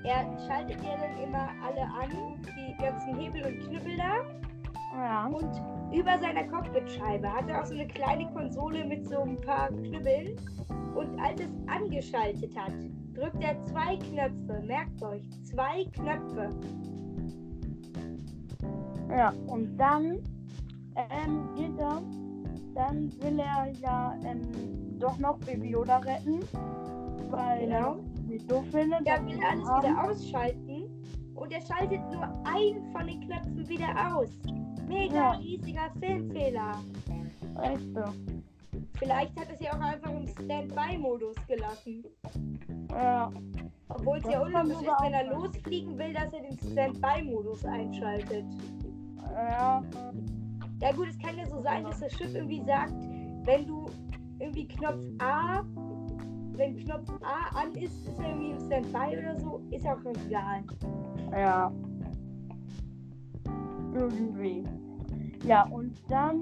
Er 0.04 0.26
schaltet 0.46 0.82
ja 0.82 0.96
dann 0.96 1.22
immer 1.22 1.48
alle 1.64 1.82
an, 1.82 2.36
die 2.40 2.82
ganzen 2.82 3.16
Hebel 3.16 3.44
und 3.44 3.68
Knüppel 3.68 3.96
da. 3.96 4.51
Ja. 4.92 5.26
Und 5.26 5.50
über 5.92 6.18
seiner 6.18 6.44
Cockpitscheibe 6.44 7.30
hat 7.32 7.48
er 7.48 7.60
auch 7.62 7.66
so 7.66 7.74
eine 7.74 7.86
kleine 7.86 8.30
Konsole 8.32 8.84
mit 8.84 9.06
so 9.06 9.20
ein 9.20 9.40
paar 9.40 9.68
Knüppeln. 9.68 10.36
Und 10.94 11.18
als 11.20 11.40
es 11.40 11.50
angeschaltet 11.66 12.56
hat, 12.56 12.72
drückt 13.14 13.42
er 13.42 13.62
zwei 13.64 13.96
Knöpfe. 13.96 14.62
Merkt 14.66 15.02
euch, 15.02 15.22
zwei 15.44 15.84
Knöpfe. 15.94 16.50
Ja, 19.10 19.32
und 19.46 19.76
dann 19.76 20.18
ähm, 20.96 21.48
geht 21.54 21.78
er, 21.78 22.02
dann 22.74 23.10
will 23.22 23.38
er 23.38 23.68
ja 23.80 24.14
ähm, 24.24 24.42
doch 24.98 25.18
noch 25.18 25.38
Baby 25.40 25.70
Yoda 25.70 25.98
retten, 25.98 26.40
weil 27.30 27.66
Genau. 27.66 27.96
er 27.96 27.98
sie 28.28 28.38
doof 28.46 28.64
findet. 28.70 29.06
Er 29.06 29.24
will 29.26 29.38
alles 29.42 29.68
haben. 29.68 29.82
wieder 29.88 30.04
ausschalten. 30.04 30.84
Und 31.34 31.52
er 31.52 31.60
schaltet 31.62 32.00
nur 32.12 32.24
einen 32.44 32.92
von 32.92 33.06
den 33.06 33.20
Knöpfen 33.20 33.68
wieder 33.68 34.16
aus. 34.16 34.28
Mega 34.92 35.14
Ja. 35.14 35.30
riesiger 35.32 35.90
Filmfehler. 36.00 36.72
Echt 37.62 37.94
so. 37.94 38.04
Vielleicht 38.98 39.38
hat 39.38 39.48
es 39.52 39.60
ja 39.60 39.72
auch 39.72 39.80
einfach 39.80 40.10
im 40.10 40.28
Standby-Modus 40.28 41.36
gelassen. 41.48 42.04
Ja, 42.90 43.32
Obwohl 43.88 44.18
es 44.18 44.24
ja 44.24 44.40
unlogisch 44.42 44.82
ist, 44.82 45.02
wenn 45.02 45.12
er 45.12 45.24
losfliegen 45.24 45.98
will, 45.98 46.12
dass 46.12 46.32
er 46.32 46.40
den 46.42 46.58
Standby-Modus 46.58 47.64
einschaltet. 47.64 48.44
ja, 49.34 49.82
Ja 50.80 50.92
gut, 50.92 51.08
es 51.08 51.18
kann 51.18 51.36
ja 51.36 51.46
so 51.46 51.60
sein, 51.62 51.84
dass 51.84 52.00
das 52.00 52.12
Schiff 52.12 52.34
irgendwie 52.34 52.62
sagt, 52.64 52.92
wenn 53.44 53.66
du 53.66 53.90
irgendwie 54.38 54.68
Knopf 54.68 55.00
A, 55.18 55.62
wenn 56.54 56.76
Knopf 56.76 57.08
A 57.22 57.58
an 57.58 57.72
ist, 57.74 58.06
ist 58.06 58.18
er 58.18 58.28
irgendwie 58.28 58.50
im 58.50 58.60
Standby 58.60 59.18
oder 59.18 59.38
so, 59.38 59.60
ist 59.70 59.86
auch 59.86 59.98
egal. 60.26 60.62
ja. 61.32 61.72
Irgendwie. 63.94 64.64
Ja, 65.44 65.64
und 65.64 65.92
dann 66.08 66.40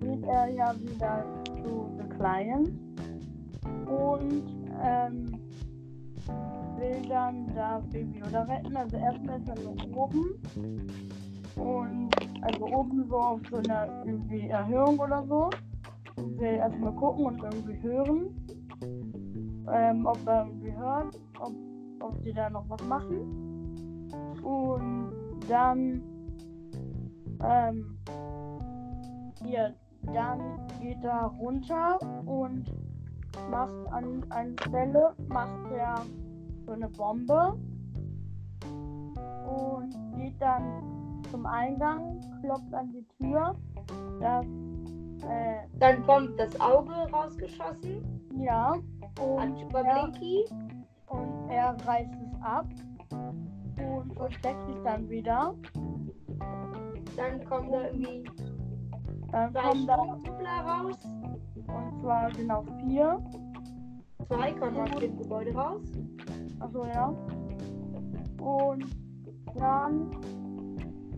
geht 0.00 0.22
er 0.24 0.48
ja 0.48 0.74
wieder 0.80 1.24
zu 1.62 1.90
The 1.98 2.08
Client 2.16 2.70
und 3.86 4.42
ähm, 4.82 5.26
will 6.76 7.08
dann 7.08 7.46
da 7.54 7.82
Baby 7.92 8.18
Yoda 8.18 8.42
retten. 8.42 8.76
Also 8.76 8.96
erstmal 8.96 9.40
ist 9.40 9.48
er 9.48 9.58
nur 9.62 9.96
oben 9.96 10.34
und 11.56 12.10
also 12.42 12.66
oben 12.66 13.06
so 13.08 13.16
auf 13.16 13.40
so 13.50 13.56
einer 13.56 14.04
irgendwie 14.04 14.48
Erhöhung 14.48 14.98
oder 14.98 15.24
so. 15.26 15.50
Und 16.16 16.40
will 16.40 16.54
erstmal 16.54 16.94
gucken 16.94 17.26
und 17.26 17.42
irgendwie 17.42 17.82
hören, 17.82 18.34
ähm, 19.72 20.06
ob 20.06 20.18
er 20.26 20.46
irgendwie 20.46 20.76
hört, 20.76 21.18
ob, 21.38 21.52
ob 22.00 22.22
die 22.22 22.32
da 22.32 22.50
noch 22.50 22.68
was 22.68 22.82
machen. 22.86 24.10
Und 24.42 25.12
dann 25.48 26.02
ähm, 27.42 27.98
hier, 29.42 29.74
dann 30.14 30.68
geht 30.80 31.02
er 31.04 31.26
runter 31.40 31.98
und 32.26 32.64
macht 33.50 33.92
an 33.92 34.24
einer 34.30 34.56
Stelle 34.66 35.14
macht 35.28 35.70
er 35.72 36.02
so 36.66 36.72
eine 36.72 36.88
Bombe 36.88 37.56
und 39.46 40.16
geht 40.16 40.40
dann 40.40 41.22
zum 41.30 41.46
Eingang, 41.46 42.20
klopft 42.42 42.74
an 42.74 42.92
die 42.92 43.06
Tür. 43.18 43.54
Das, 44.20 44.46
äh, 45.28 45.68
Dann 45.78 46.02
kommt 46.04 46.38
das 46.38 46.58
Auge 46.60 46.92
rausgeschossen, 47.12 48.02
ja, 48.38 48.72
und 49.20 49.60
über 49.60 49.80
er, 49.82 50.04
und 51.06 51.50
er 51.50 51.76
reißt 51.86 52.14
es 52.14 52.42
ab 52.42 52.66
und 53.76 54.14
versteckt 54.14 54.66
sich 54.66 54.76
dann 54.84 55.08
wieder. 55.08 55.54
Dann 57.20 57.44
kommen 57.44 57.70
da 57.70 57.84
irgendwie 57.84 58.24
Dann 59.30 59.52
zwei 59.52 59.60
da, 59.62 59.74
Sturmtruppler 59.74 60.60
raus. 60.66 60.96
und 61.54 62.00
zwar 62.00 62.30
genau 62.30 62.64
vier. 62.78 63.22
Zwei 64.26 64.52
kommen 64.52 64.78
aus 64.78 65.00
dem 65.00 65.18
Gebäude 65.18 65.54
raus. 65.54 65.82
Achso, 66.60 66.86
ja. 66.86 67.08
Und 68.40 68.86
dann, 69.54 70.10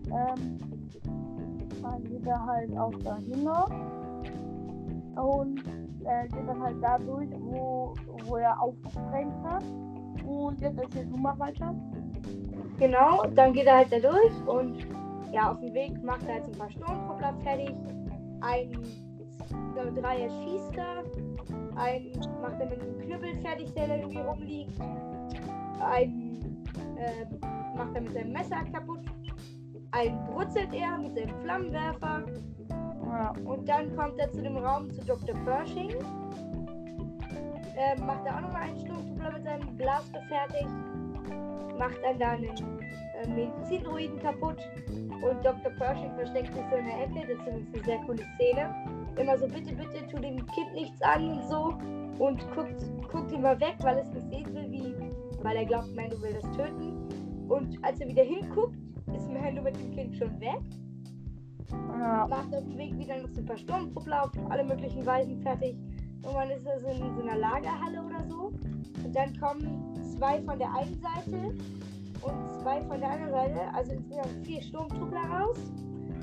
ähm, 0.07 0.59
dann 1.81 2.03
geht 2.03 2.25
er 2.25 2.45
halt 2.45 2.77
auch 2.77 2.93
dahin 2.95 3.43
noch. 3.45 3.69
Und 5.15 5.59
äh, 6.03 6.27
geht 6.27 6.47
dann 6.49 6.61
halt 6.61 6.77
dadurch, 6.81 7.29
wo, 7.39 7.93
wo 8.25 8.35
er 8.35 8.61
aufgesprengt 8.61 9.41
hat. 9.45 9.63
Und 10.25 10.59
jetzt 10.59 10.79
erzähl 10.81 11.05
du 11.05 11.15
mal 11.15 11.39
weiter. 11.39 11.73
Genau, 12.77 13.23
dann 13.35 13.53
geht 13.53 13.67
er 13.67 13.77
halt 13.77 13.91
da 13.93 13.99
durch 13.99 14.47
und 14.47 14.92
ja, 15.33 15.51
auf 15.51 15.59
dem 15.59 15.73
Weg 15.73 16.01
macht 16.03 16.27
er 16.27 16.43
so 16.43 16.51
ein 16.51 16.57
paar 16.57 16.69
Sturmtruppler 16.69 17.33
fertig. 17.43 17.71
Ein, 18.41 18.71
glaube 19.73 19.91
drei 19.99 20.21
erschießt 20.21 20.77
er. 20.77 21.03
Einen 21.75 22.11
macht 22.39 22.59
er 22.59 22.69
mit 22.69 22.81
einem 22.81 22.99
Knüppel 22.99 23.41
fertig, 23.41 23.73
der 23.73 23.87
da 23.87 23.95
irgendwie 23.95 24.19
rumliegt. 24.19 24.79
Einen 25.81 26.63
äh, 26.97 27.25
macht 27.75 27.95
er 27.95 28.01
mit 28.01 28.13
seinem 28.13 28.31
Messer 28.31 28.63
kaputt. 28.71 29.01
Einen 29.91 30.23
brutzelt 30.25 30.71
er 30.71 30.99
mit 30.99 31.15
seinem 31.15 31.41
Flammenwerfer. 31.41 32.23
Ja. 33.07 33.33
Und 33.43 33.67
dann 33.67 33.95
kommt 33.95 34.19
er 34.19 34.31
zu 34.31 34.41
dem 34.41 34.57
Raum 34.57 34.91
zu 34.91 35.03
Dr. 35.03 35.35
Pershing. 35.45 35.95
Ähm, 37.75 38.05
macht 38.05 38.23
er 38.25 38.37
auch 38.37 38.41
nochmal 38.41 38.63
einen 38.63 38.79
Sturmtruppler 38.79 39.31
mit 39.33 39.43
seinem 39.45 39.77
Blaster 39.77 40.21
fertig. 40.27 40.67
Macht 41.79 41.97
dann 42.03 42.19
da 42.19 42.31
einen 42.31 42.82
äh, 43.23 43.29
Medizindruiden 43.29 44.19
kaputt. 44.19 44.57
Und 44.89 45.45
Dr. 45.45 45.71
Pershing 45.77 46.13
versteckt 46.15 46.53
sich 46.53 46.63
so 46.69 46.75
in 46.75 46.85
der 46.85 47.03
Ecke. 47.03 47.27
Das 47.27 47.39
ist 47.39 47.47
eine 47.47 47.83
sehr 47.85 47.97
coole 48.05 48.23
Szene. 48.35 48.73
Immer 49.19 49.37
so, 49.37 49.47
bitte, 49.47 49.73
bitte, 49.75 50.05
tu 50.07 50.19
dem 50.19 50.45
Kind 50.47 50.73
nichts 50.73 51.01
an 51.01 51.31
und 51.31 51.43
so. 51.47 51.73
Und 52.19 52.39
guckt, 52.55 52.83
guckt 53.11 53.31
immer 53.31 53.59
weg, 53.59 53.75
weil 53.79 53.97
es 53.97 54.09
nicht 54.11 54.29
sehen 54.29 54.53
will, 54.53 54.71
wie, 54.71 54.95
weil 55.43 55.57
er 55.57 55.65
glaubt, 55.65 55.95
Mando 55.95 56.21
will 56.21 56.33
das 56.33 56.49
töten. 56.55 56.93
Und 57.49 57.77
als 57.83 57.99
er 57.99 58.07
wieder 58.07 58.23
hinguckt, 58.23 58.77
ist 59.15 59.29
Mando 59.29 59.61
mit 59.61 59.75
dem 59.75 59.91
Kind 59.91 60.15
schon 60.15 60.39
weg 60.39 60.59
Ja. 61.71 62.27
macht 62.27 62.53
auf 62.55 62.63
dem 62.63 62.77
Weg 62.77 62.97
wieder 62.97 63.21
noch 63.21 63.29
so 63.29 63.41
ein 63.41 63.45
paar 63.45 63.57
Sturmtruppler 63.57 64.23
auf 64.23 64.31
alle 64.49 64.63
möglichen 64.63 65.05
Weisen 65.05 65.41
fertig. 65.41 65.75
Irgendwann 66.23 66.51
ist 66.51 66.65
er 66.65 66.79
so 66.79 66.87
in 66.87 67.15
so 67.15 67.21
einer 67.21 67.37
Lagerhalle 67.37 68.01
oder 68.01 68.23
so. 68.29 68.51
Und 69.03 69.15
dann 69.15 69.37
kommen 69.39 69.93
zwei 70.17 70.41
von 70.41 70.57
der 70.57 70.73
einen 70.73 70.99
Seite 71.01 71.53
und 72.23 72.61
zwei 72.61 72.81
von 72.81 72.99
der 72.99 73.11
anderen 73.11 73.31
Seite, 73.31 73.61
also 73.73 73.91
insgesamt 73.93 74.45
vier 74.45 74.61
Sturmtruppler 74.61 75.23
raus. 75.29 75.57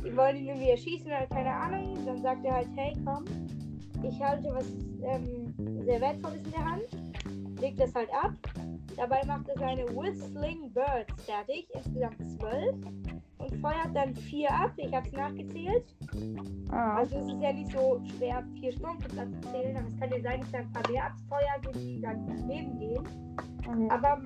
Die 0.04 0.16
wollen 0.16 0.36
ihn 0.36 0.46
irgendwie 0.46 0.70
erschießen 0.70 1.06
oder 1.06 1.26
keine 1.26 1.52
Ahnung. 1.52 1.98
Dann 2.06 2.22
sagt 2.22 2.44
er 2.44 2.54
halt, 2.54 2.68
hey 2.74 2.96
komm, 3.04 3.24
ich 4.02 4.20
halte 4.22 4.48
was 4.54 4.66
ähm, 5.02 5.54
sehr 5.84 6.00
Wertvolles 6.00 6.42
in 6.44 6.50
der 6.52 6.64
Hand. 6.64 7.60
Legt 7.60 7.80
das 7.80 7.94
halt 7.94 8.08
ab. 8.14 8.32
Dabei 8.96 9.22
macht 9.26 9.48
er 9.48 9.58
seine 9.58 9.84
Whistling 9.88 10.72
Birds 10.72 11.24
fertig, 11.24 11.68
insgesamt 11.74 12.16
zwölf. 12.30 12.76
Und 13.38 13.54
feuert 13.56 13.94
dann 13.94 14.14
vier 14.14 14.50
ab. 14.50 14.72
Ich 14.76 14.92
habe 14.92 15.06
es 15.06 15.12
nachgezählt. 15.12 15.84
Ja. 16.70 16.94
Also 16.96 17.16
es 17.16 17.26
ist 17.26 17.40
ja 17.40 17.52
nicht 17.52 17.72
so 17.72 18.00
schwer, 18.16 18.44
vier 18.54 18.72
Sturmtruppler 18.72 19.30
zu 19.30 19.40
zählen, 19.52 19.76
aber 19.76 19.88
es 19.88 19.98
kann 19.98 20.10
ja 20.10 20.20
sein, 20.22 20.40
dass 20.40 20.50
da 20.50 20.58
ein 20.58 20.72
paar 20.72 20.90
mehr 20.90 21.04
abfeuert 21.04 21.66
und 21.66 21.76
die 21.76 22.00
dann 22.00 22.26
daneben 22.26 22.78
gehen. 22.78 23.06
Mhm. 23.68 23.90
Aber 23.90 24.20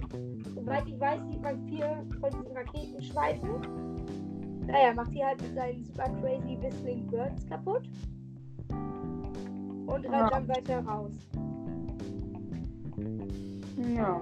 soweit 0.54 0.86
ich 0.86 1.00
weiß, 1.00 1.20
sieht 1.30 1.42
man 1.42 1.68
vier 1.68 2.04
von 2.20 2.30
diesen 2.30 2.56
Raketenschweifen. 2.56 4.66
Naja, 4.66 4.94
macht 4.94 5.12
die 5.12 5.24
halt 5.24 5.42
mit 5.42 5.54
seinen 5.54 5.84
super 5.84 6.08
crazy 6.20 6.58
Whistling 6.60 7.06
Birds 7.08 7.46
kaputt. 7.46 7.82
Und 8.68 10.06
rennt 10.06 10.32
dann 10.32 10.48
weiter 10.48 10.84
raus. 10.84 11.12
Ja. 13.94 14.20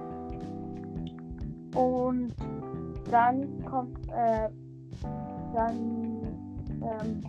Und 1.75 2.33
dann 3.09 3.65
kommt, 3.65 3.97
äh, 4.09 4.49
dann 5.53 6.21
ähm, 6.81 7.21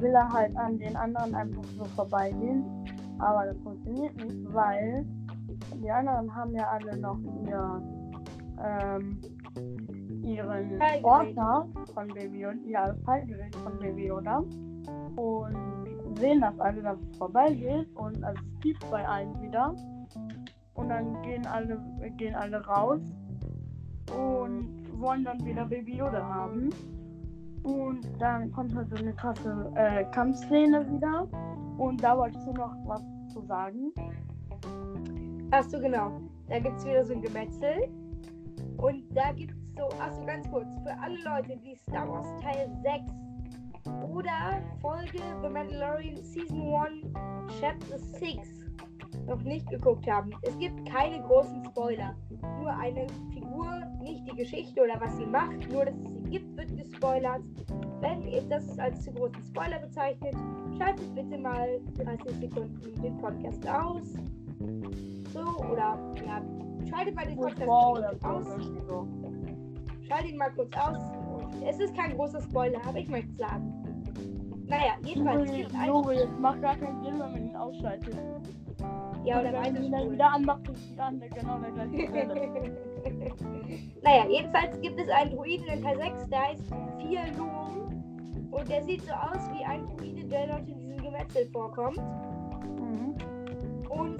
will 0.00 0.12
er 0.12 0.32
halt 0.32 0.56
an 0.56 0.78
den 0.78 0.96
anderen 0.96 1.34
einfach 1.34 1.64
so 1.78 1.84
vorbeigehen. 1.84 2.64
Aber 3.18 3.46
das 3.46 3.56
funktioniert 3.58 4.16
nicht, 4.16 4.52
weil 4.52 5.06
die 5.82 5.90
anderen 5.90 6.34
haben 6.34 6.54
ja 6.54 6.68
alle 6.68 6.96
noch 6.98 7.18
ihr, 7.46 7.82
ähm, 8.64 9.20
ihren 10.22 10.78
Fallgerät. 10.78 11.04
Ordner 11.04 11.66
von 11.94 12.08
Baby 12.08 12.40
Yoda, 12.40 12.58
ja, 12.66 12.88
das 12.88 13.02
Fallgerät 13.02 13.54
von 13.56 13.78
Baby 13.78 14.06
Yoda. 14.06 14.38
Und 15.16 15.56
sehen, 16.16 16.40
dass 16.40 16.58
alle 16.60 16.82
da 16.82 16.96
vorbeigeht 17.18 17.88
und 17.96 18.22
also 18.22 18.40
es 18.42 18.60
piept 18.60 18.90
bei 18.90 19.06
allen 19.06 19.40
wieder. 19.42 19.74
Und 20.74 20.88
dann 20.88 21.20
gehen 21.22 21.46
alle, 21.46 21.78
gehen 22.16 22.34
alle 22.34 22.64
raus 22.64 23.00
und 24.16 25.00
wollen 25.00 25.24
dann 25.24 25.44
wieder 25.44 25.64
Baby 25.64 25.96
Yoda 25.96 26.22
haben. 26.22 26.70
Und 27.62 28.08
dann 28.18 28.50
kommt 28.52 28.74
halt 28.74 28.88
so 28.90 28.96
eine 28.96 29.12
krasse 29.12 29.70
äh, 29.76 30.04
Kampfszene 30.10 30.88
wieder. 30.90 31.28
Und 31.78 32.02
da 32.02 32.16
wolltest 32.16 32.46
du 32.46 32.52
noch 32.52 32.74
was 32.86 33.02
zu 33.32 33.40
sagen. 33.42 33.92
Achso, 35.50 35.78
genau. 35.78 36.20
Da 36.48 36.58
gibt 36.58 36.76
es 36.78 36.86
wieder 36.86 37.04
so 37.04 37.12
ein 37.12 37.22
Gemetzel. 37.22 37.88
Und 38.82 39.04
da 39.14 39.30
gibt 39.30 39.52
es 39.52 39.76
so, 39.76 39.88
achso, 40.00 40.26
ganz 40.26 40.50
kurz, 40.50 40.66
für 40.82 40.98
alle 41.00 41.16
Leute, 41.22 41.56
die 41.56 41.76
Star 41.76 42.08
Wars 42.08 42.26
Teil 42.42 42.68
6 42.82 43.12
oder 44.10 44.60
Folge 44.80 45.22
The 45.40 45.48
Mandalorian 45.48 46.16
Season 46.24 46.74
1 46.74 47.60
Chapter 47.60 47.98
6 47.98 48.48
noch 49.28 49.40
nicht 49.42 49.68
geguckt 49.70 50.10
haben. 50.10 50.32
Es 50.42 50.58
gibt 50.58 50.84
keine 50.90 51.22
großen 51.22 51.64
Spoiler. 51.64 52.16
Nur 52.58 52.76
eine 52.76 53.06
Figur, 53.32 53.82
nicht 54.00 54.28
die 54.28 54.36
Geschichte 54.36 54.82
oder 54.82 55.00
was 55.00 55.16
sie 55.16 55.26
macht, 55.26 55.70
nur 55.70 55.84
dass 55.84 55.94
es 55.94 56.14
sie 56.14 56.30
gibt, 56.30 56.56
wird 56.56 56.76
gespoilert. 56.76 57.42
Wenn 58.00 58.26
ihr 58.26 58.42
das 58.42 58.78
als 58.80 59.04
zu 59.04 59.12
großen 59.12 59.42
Spoiler 59.44 59.78
bezeichnet, 59.78 60.34
schaltet 60.76 61.14
bitte 61.14 61.38
mal 61.38 61.80
30 61.94 62.36
Sekunden 62.40 63.00
den 63.00 63.16
Podcast 63.18 63.64
aus. 63.68 64.14
So, 65.32 65.64
oder 65.70 65.96
ja, 66.26 66.42
schaltet 66.88 67.14
mal 67.14 67.26
den 67.26 67.36
Podcast 67.36 67.62
oder 67.62 68.14
aus. 68.22 68.46
so. 68.86 69.08
Schalt 70.08 70.26
ihn 70.26 70.36
mal 70.36 70.50
kurz 70.52 70.74
aus. 70.76 70.98
Es 71.66 71.78
ist 71.78 71.94
kein 71.96 72.14
großer 72.14 72.40
Spoiler, 72.42 72.80
aber 72.86 72.98
ich 72.98 73.08
möchte 73.08 73.32
sagen. 73.34 73.72
Naja, 74.66 74.94
jedenfalls. 75.04 75.50
Lore, 75.86 76.14
jetzt 76.14 76.38
macht 76.38 76.62
gar 76.62 76.76
keinen 76.76 77.02
Sinn, 77.02 77.18
wenn 77.18 77.32
man 77.32 77.48
ihn 77.48 77.56
ausschaltet. 77.56 78.16
Ja, 79.24 79.40
oder 79.40 79.52
wenn 79.52 79.74
man 79.74 79.84
ihn 79.84 79.92
dann 79.92 80.00
weiter. 80.00 80.12
wieder 80.12 80.32
anmacht, 80.32 80.68
ist 80.68 80.92
es 80.92 80.98
an 80.98 81.20
genau 81.20 81.58
der 81.58 81.70
gleichen 81.70 82.08
Stelle. 82.08 82.76
naja, 84.02 84.26
jedenfalls 84.28 84.80
gibt 84.80 85.00
es 85.00 85.08
einen 85.08 85.36
Druiden 85.36 85.66
in 85.66 85.82
Teil 85.82 85.96
6, 85.98 86.28
der 86.28 86.40
heißt 86.40 86.62
Fialum. 86.98 88.48
Und 88.50 88.68
der 88.68 88.82
sieht 88.82 89.02
so 89.02 89.12
aus 89.12 89.50
wie 89.52 89.64
ein 89.64 89.86
Druide, 89.96 90.24
der 90.24 90.46
dort 90.48 90.68
in 90.68 90.78
diesem 90.78 90.96
Gemetzel 91.02 91.46
vorkommt. 91.52 91.98
Mhm. 91.98 93.14
Und 93.92 94.18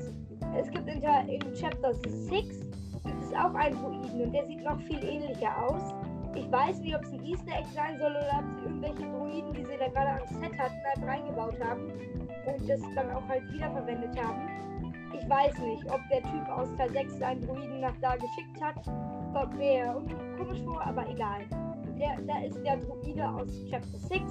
es 0.57 0.71
gibt 0.71 0.89
in, 0.89 1.01
Teil- 1.01 1.29
in 1.29 1.41
Chapter 1.55 1.95
6 1.95 2.61
gibt 3.05 3.23
es 3.23 3.33
auch 3.35 3.55
einen 3.55 3.77
Druiden 3.81 4.21
und 4.27 4.33
der 4.33 4.47
sieht 4.47 4.63
noch 4.63 4.79
viel 4.83 5.03
ähnlicher 5.03 5.51
aus. 5.67 5.95
Ich 6.35 6.51
weiß 6.51 6.79
nicht, 6.81 6.95
ob 6.95 7.03
es 7.03 7.13
ein 7.13 7.25
Easter 7.25 7.53
Egg 7.53 7.67
sein 7.75 7.99
soll 7.99 8.11
oder 8.13 8.39
ob 8.41 8.45
sie 8.59 8.65
irgendwelche 8.65 9.11
Druiden, 9.11 9.53
die 9.53 9.65
sie 9.65 9.77
da 9.79 9.89
gerade 9.89 10.23
am 10.23 10.41
Set 10.41 10.59
hatten, 10.59 10.77
halt 10.85 11.07
reingebaut 11.09 11.61
haben 11.63 11.83
und 12.47 12.69
das 12.69 12.81
dann 12.95 13.11
auch 13.11 13.27
halt 13.29 13.51
wiederverwendet 13.53 14.19
haben. 14.23 14.49
Ich 15.15 15.29
weiß 15.29 15.59
nicht, 15.59 15.85
ob 15.91 16.01
der 16.11 16.23
Typ 16.23 16.49
aus 16.49 16.69
Teil 16.77 16.91
6 16.91 17.19
seinen 17.19 17.41
Druiden 17.43 17.81
nach 17.81 17.95
da 18.01 18.17
geschickt 18.17 18.61
hat. 18.63 18.77
Kommt 19.35 19.57
mir 19.59 20.03
komisch 20.39 20.63
vor, 20.63 20.81
aber 20.87 21.09
egal. 21.09 21.43
Der, 21.99 22.17
da 22.27 22.41
ist 22.45 22.59
der 22.65 22.79
Druide 22.79 23.29
aus 23.29 23.49
Chapter 23.71 23.99
6 23.99 24.23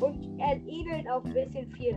und 0.00 0.38
er 0.40 0.56
ähnelt 0.66 1.08
auch 1.10 1.24
ein 1.24 1.32
bisschen 1.34 1.66
viel 1.72 1.96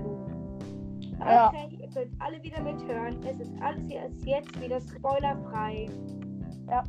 Ja. 1.20 1.48
Okay, 1.48 1.78
ihr 1.80 1.90
könnt 1.90 2.12
alle 2.20 2.42
wieder 2.44 2.62
mithören. 2.62 3.18
Es 3.24 3.40
ist 3.40 3.52
alles 3.62 3.84
hier 3.88 4.06
ist 4.06 4.26
jetzt 4.26 4.62
wieder 4.62 4.80
spoilerfrei. 4.80 5.90
Ja. 6.70 6.84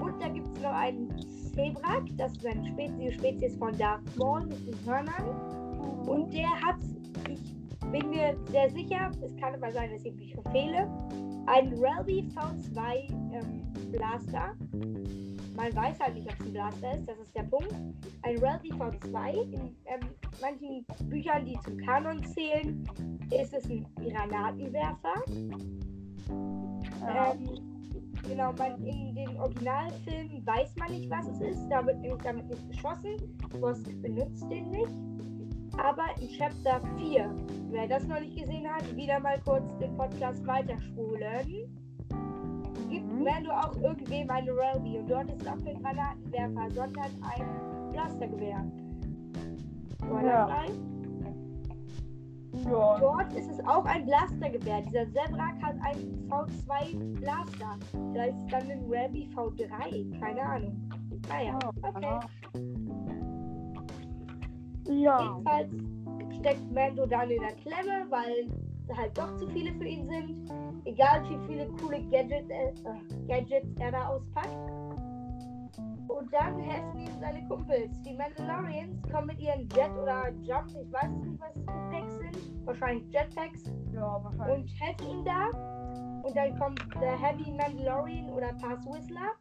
Und 0.00 0.22
da 0.22 0.28
gibt 0.28 0.48
es 0.56 0.62
noch 0.62 0.72
einen 0.72 1.14
Sebrak, 1.54 2.04
das 2.16 2.32
ist 2.32 2.46
eine 2.46 2.66
Spezies, 2.66 3.14
Spezies 3.14 3.56
von 3.56 3.76
Darth 3.76 4.16
Maul 4.16 4.46
mit 4.46 4.66
den 4.66 4.86
Hörnern. 4.86 6.06
Und 6.06 6.32
der 6.32 6.48
hat, 6.48 6.76
ich 7.28 7.40
bin 7.90 8.10
mir 8.10 8.36
sehr 8.50 8.70
sicher, 8.70 9.10
es 9.22 9.36
kann 9.36 9.54
aber 9.54 9.70
sein, 9.70 9.90
dass 9.92 10.04
ich 10.04 10.14
mich 10.14 10.34
verfehle, 10.34 10.88
einen 11.46 11.72
Relby 11.74 12.28
V2 12.34 13.10
ähm, 13.32 13.72
Blaster. 13.90 14.54
Man 15.54 15.76
weiß 15.76 16.00
halt 16.00 16.14
nicht, 16.14 16.28
ob 16.28 16.40
es 16.40 16.46
ein 16.46 16.52
Blaster 16.52 16.94
ist, 16.94 17.08
das 17.08 17.18
ist 17.18 17.36
der 17.36 17.42
Punkt. 17.42 17.74
Ein 18.22 18.38
Relby 18.38 18.72
V2. 18.72 19.32
In 19.52 19.76
ähm, 19.84 20.00
manchen 20.40 20.84
Büchern, 21.08 21.44
die 21.44 21.58
zum 21.64 21.76
Kanon 21.78 22.22
zählen, 22.24 22.88
ist 23.30 23.52
es 23.54 23.68
ein 23.68 23.86
Granatenwerfer. 23.96 25.14
Ja. 27.00 27.32
Ähm, 27.32 27.48
genau, 28.28 28.52
man, 28.52 28.84
in 28.84 29.14
den 29.14 29.36
Originalfilmen 29.38 30.46
weiß 30.46 30.76
man 30.76 30.90
nicht, 30.92 31.10
was 31.10 31.26
es 31.28 31.40
ist. 31.40 31.68
Da 31.68 31.84
wird 31.84 31.98
nämlich 32.00 32.22
damit 32.22 32.48
nicht 32.48 32.70
geschossen. 32.70 33.16
Bosk 33.60 34.02
benutzt 34.02 34.48
den 34.50 34.70
nicht. 34.70 34.92
Aber 35.78 36.04
in 36.20 36.28
Chapter 36.28 36.80
4, 36.98 37.34
wer 37.70 37.88
das 37.88 38.06
noch 38.06 38.20
nicht 38.20 38.36
gesehen 38.36 38.68
hat, 38.68 38.94
wieder 38.94 39.18
mal 39.20 39.40
kurz 39.44 39.64
den 39.78 39.96
Podcast 39.96 40.46
weiterspulen. 40.46 41.46
Gibt 42.90 43.10
Mhm. 43.10 43.24
Mando 43.24 43.50
auch 43.52 43.74
irgendwem 43.76 44.28
eine 44.30 44.50
Relby 44.50 44.98
und 44.98 45.08
dort 45.08 45.30
ist 45.30 45.48
auch 45.48 45.64
kein 45.64 45.82
Granatenwerfer, 45.82 46.70
sondern 46.74 47.10
ein 47.22 47.92
Blastergewehr. 47.92 48.64
Ja. 50.02 50.08
Spoilerfrei? 50.08 50.66
Ja. 52.64 52.98
Dort 52.98 53.32
ist 53.32 53.50
es 53.50 53.66
auch 53.66 53.84
ein 53.86 54.04
Blastergewehr. 54.04 54.82
Dieser 54.82 55.06
Zebrak 55.06 55.60
hat 55.62 55.76
ein 55.82 56.28
V2 56.28 57.20
Blaster. 57.20 57.78
Vielleicht 58.12 58.36
ist 58.36 58.44
es 58.44 58.50
dann 58.50 58.70
ein 58.70 58.84
Rabby 58.88 59.28
V3. 59.34 60.20
Keine 60.20 60.42
Ahnung. 60.42 60.90
Naja, 61.28 61.58
okay. 61.82 62.20
Ja. 64.88 65.22
Jedenfalls 65.22 65.70
steckt 66.38 66.72
Mando 66.72 67.06
dann 67.06 67.30
in 67.30 67.40
der 67.40 67.52
Klemme, 67.52 68.06
weil 68.10 68.48
halt 68.96 69.16
doch 69.16 69.34
zu 69.36 69.46
viele 69.48 69.72
für 69.74 69.86
ihn 69.86 70.08
sind. 70.08 70.50
Egal 70.84 71.22
wie 71.28 71.38
viele 71.46 71.66
coole 71.80 72.02
Gadget, 72.10 72.50
äh, 72.50 72.70
äh, 72.70 73.26
Gadgets 73.28 73.68
er 73.78 73.92
da 73.92 74.08
auspackt. 74.08 75.01
Und 76.18 76.32
dann 76.32 76.58
helfen 76.58 77.00
ihm 77.00 77.20
seine 77.20 77.46
Kumpels. 77.48 78.00
Die 78.02 78.14
Mandalorians 78.14 79.02
kommen 79.10 79.28
mit 79.28 79.40
ihren 79.40 79.68
Jet 79.70 79.90
oder 80.00 80.30
Jump, 80.42 80.68
ich 80.68 80.92
weiß 80.92 81.10
nicht, 81.10 81.40
was 81.40 81.56
es 81.56 81.64
für 81.64 81.90
Packs 81.90 82.18
sind. 82.18 82.66
Wahrscheinlich 82.66 83.04
Jetpacks. 83.12 83.64
Ja, 83.92 84.22
wahrscheinlich. 84.22 84.58
Und 84.58 84.80
helfen 84.80 85.08
ihm 85.10 85.24
da. 85.24 85.48
Und 86.22 86.36
dann 86.36 86.58
kommt 86.58 86.80
der 87.00 87.18
Heavy 87.18 87.50
Mandalorian 87.50 88.30
oder 88.30 88.52
Pass 88.60 88.86
Whistler. 88.86 89.32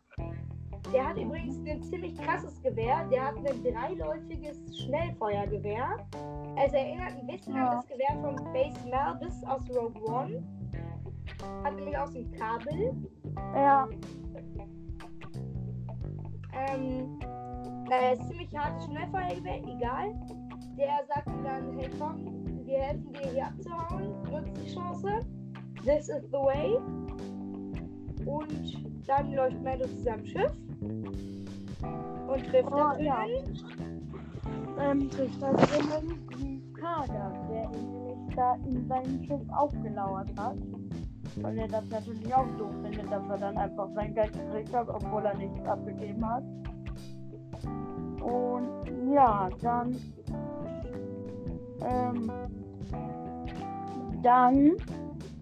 Der 0.91 1.07
hat 1.09 1.17
übrigens 1.17 1.59
ein 1.67 1.83
ziemlich 1.83 2.17
krasses 2.17 2.61
Gewehr. 2.63 3.07
Der 3.11 3.27
hat 3.27 3.35
ein 3.37 3.63
dreiläufiges 3.63 4.57
Schnellfeuergewehr. 4.77 6.07
Es 6.57 6.73
erinnert 6.73 7.13
ein 7.19 7.27
bisschen 7.27 7.55
Ja. 7.55 7.69
an 7.69 7.75
das 7.77 7.87
Gewehr 7.87 8.17
von 8.21 8.35
Base 8.51 8.89
Malbus 8.89 9.43
aus 9.43 9.69
Rogue 9.69 10.01
One. 10.05 10.43
Hat 11.63 11.75
nämlich 11.75 11.97
auch 11.97 12.07
so 12.07 12.19
ein 12.19 12.31
Kabel. 12.31 12.93
Ja. 13.53 13.87
Ähm, 16.53 17.19
ist 18.13 18.27
ziemlich 18.27 18.55
hartes 18.55 18.85
Schnellfeuergewehr, 18.85 19.57
egal. 19.63 20.13
Der 20.77 21.05
sagt 21.07 21.27
dann, 21.43 21.77
hey 21.77 21.89
komm, 21.99 22.65
wir 22.65 22.79
helfen 22.79 23.13
dir 23.13 23.29
hier 23.31 23.45
abzuhauen, 23.47 24.21
nutzt 24.31 24.61
die 24.65 24.73
Chance. 24.73 25.19
This 25.83 26.09
is 26.09 26.23
the 26.31 26.37
way. 26.37 26.77
Und 28.25 29.07
dann 29.07 29.33
läuft 29.33 29.61
Mando 29.63 29.85
zu 29.87 30.03
seinem 30.03 30.25
Schiff 30.25 30.51
und 31.71 32.45
trifft 32.47 32.71
Oh, 32.71 32.77
da 32.77 32.97
ja. 32.99 33.25
drinnen. 33.25 34.09
Ähm, 34.79 35.09
trifft 35.09 35.41
da 35.41 35.53
drinnen 35.53 36.27
die 36.37 36.73
Kader, 36.73 37.33
der 37.49 37.71
ihn 37.79 38.03
nämlich 38.03 38.35
da 38.35 38.55
in 38.65 38.87
seinem 38.87 39.23
Schiff 39.25 39.41
aufgelauert 39.51 40.29
hat. 40.39 40.55
Weil 41.37 41.57
er 41.59 41.67
das 41.67 41.89
natürlich 41.89 42.33
auch 42.33 42.47
doof 42.57 42.73
findet, 42.83 43.11
dass 43.11 43.29
er 43.29 43.37
dann 43.37 43.57
einfach 43.57 43.87
sein 43.95 44.13
Geld 44.13 44.33
gekriegt 44.33 44.73
hat, 44.73 44.89
obwohl 44.89 45.25
er 45.25 45.35
nichts 45.35 45.65
abgegeben 45.65 46.25
hat. 46.29 46.43
Und 48.21 49.13
ja, 49.13 49.49
dann 49.61 49.95
ähm, 51.83 52.31
dann 54.21 54.71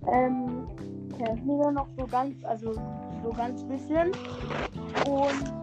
ähm, 0.08 0.68
kämpfen 1.18 1.58
wir 1.58 1.72
noch 1.72 1.88
so 1.98 2.06
ganz, 2.06 2.34
also 2.46 2.74
so 3.24 3.30
ganz 3.36 3.64
bisschen. 3.64 4.12
Und 5.06 5.54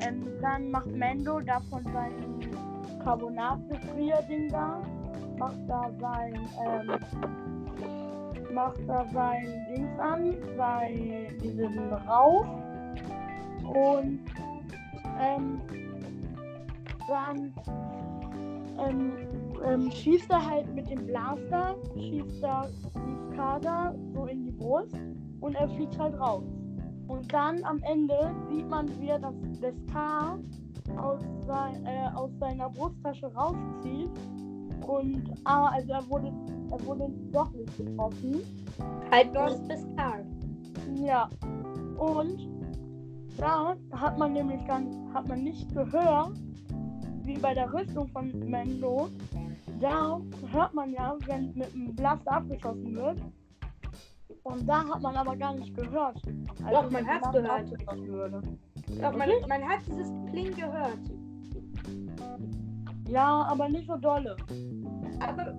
ähm, 0.00 0.26
dann 0.40 0.70
macht 0.70 0.88
Mendo 0.88 1.40
da 1.40 1.60
von 1.70 1.82
seinem 1.84 2.40
Carbonat-Gefrier-Ding 3.02 4.48
da, 4.50 4.80
macht 5.38 5.58
da 5.66 5.90
sein, 5.98 6.34
ähm, 6.66 6.90
macht 8.52 8.80
da 8.86 9.04
sein 9.12 9.66
Dings 9.68 9.98
an, 9.98 10.34
sein, 10.56 11.36
diesen 11.42 11.92
Rauch 11.92 12.46
und 13.64 14.20
ähm, 15.20 15.60
dann 17.08 17.52
ähm, 18.78 19.12
ähm, 19.64 19.90
schießt 19.90 20.30
er 20.30 20.44
halt 20.44 20.74
mit 20.74 20.88
dem 20.90 21.06
Blaster, 21.06 21.76
schießt 21.94 22.42
er 22.42 22.70
die 22.94 23.36
Kader 23.36 23.94
so 24.14 24.26
in 24.26 24.44
die 24.44 24.52
Brust 24.52 24.96
und 25.40 25.54
er 25.54 25.68
fliegt 25.68 25.98
halt 25.98 26.18
raus. 26.18 26.44
Und 27.08 27.32
dann 27.32 27.62
am 27.64 27.82
Ende 27.82 28.32
sieht 28.48 28.68
man, 28.68 28.88
wie 29.00 29.08
er 29.08 29.18
das, 29.18 29.34
das 29.60 29.74
K 29.92 30.38
aus, 30.96 31.20
sein, 31.46 31.84
äh, 31.84 32.08
aus 32.14 32.30
seiner 32.38 32.70
Brusttasche 32.70 33.26
rauszieht. 33.34 34.10
Und 34.86 35.34
ah, 35.44 35.70
also 35.72 35.92
er 35.92 36.08
wurde, 36.08 36.32
er 36.70 36.86
wurde 36.86 37.08
doch 37.32 37.50
nicht 37.52 37.76
getroffen. 37.76 38.40
Nur 38.78 39.32
das 39.32 39.60
Bistar. 39.66 40.20
Ja. 40.94 41.28
Und 41.98 42.48
da 43.36 43.76
hat 43.92 44.18
man 44.18 44.32
nämlich 44.32 44.60
dann 44.66 45.12
hat 45.14 45.28
man 45.28 45.44
nicht 45.44 45.72
gehört, 45.74 46.32
wie 47.22 47.38
bei 47.38 47.54
der 47.54 47.72
Rüstung 47.72 48.08
von 48.08 48.30
Mendo. 48.48 49.08
Da 49.80 50.20
hört 50.52 50.74
man 50.74 50.92
ja, 50.92 51.16
wenn 51.26 51.52
mit 51.54 51.72
dem 51.72 51.94
Blaster 51.94 52.32
abgeschossen 52.32 52.94
wird. 52.94 53.18
Und 54.42 54.66
da 54.66 54.86
hat 54.86 55.02
man 55.02 55.16
aber 55.16 55.36
gar 55.36 55.54
nicht 55.54 55.74
gehört. 55.76 56.16
als 56.64 56.72
Doch, 56.72 56.90
man 56.90 57.06
hat's 57.06 57.30
Blaster 57.30 57.42
gehört. 57.42 58.08
Würde. 58.08 58.42
Doch, 59.00 59.16
man, 59.16 59.28
man 59.48 59.68
hat 59.68 59.80
dieses 59.86 60.10
Pling 60.30 60.54
gehört. 60.54 60.98
Ja, 63.08 63.42
aber 63.50 63.68
nicht 63.68 63.86
so 63.86 63.96
dolle. 63.96 64.36
Aber 65.20 65.54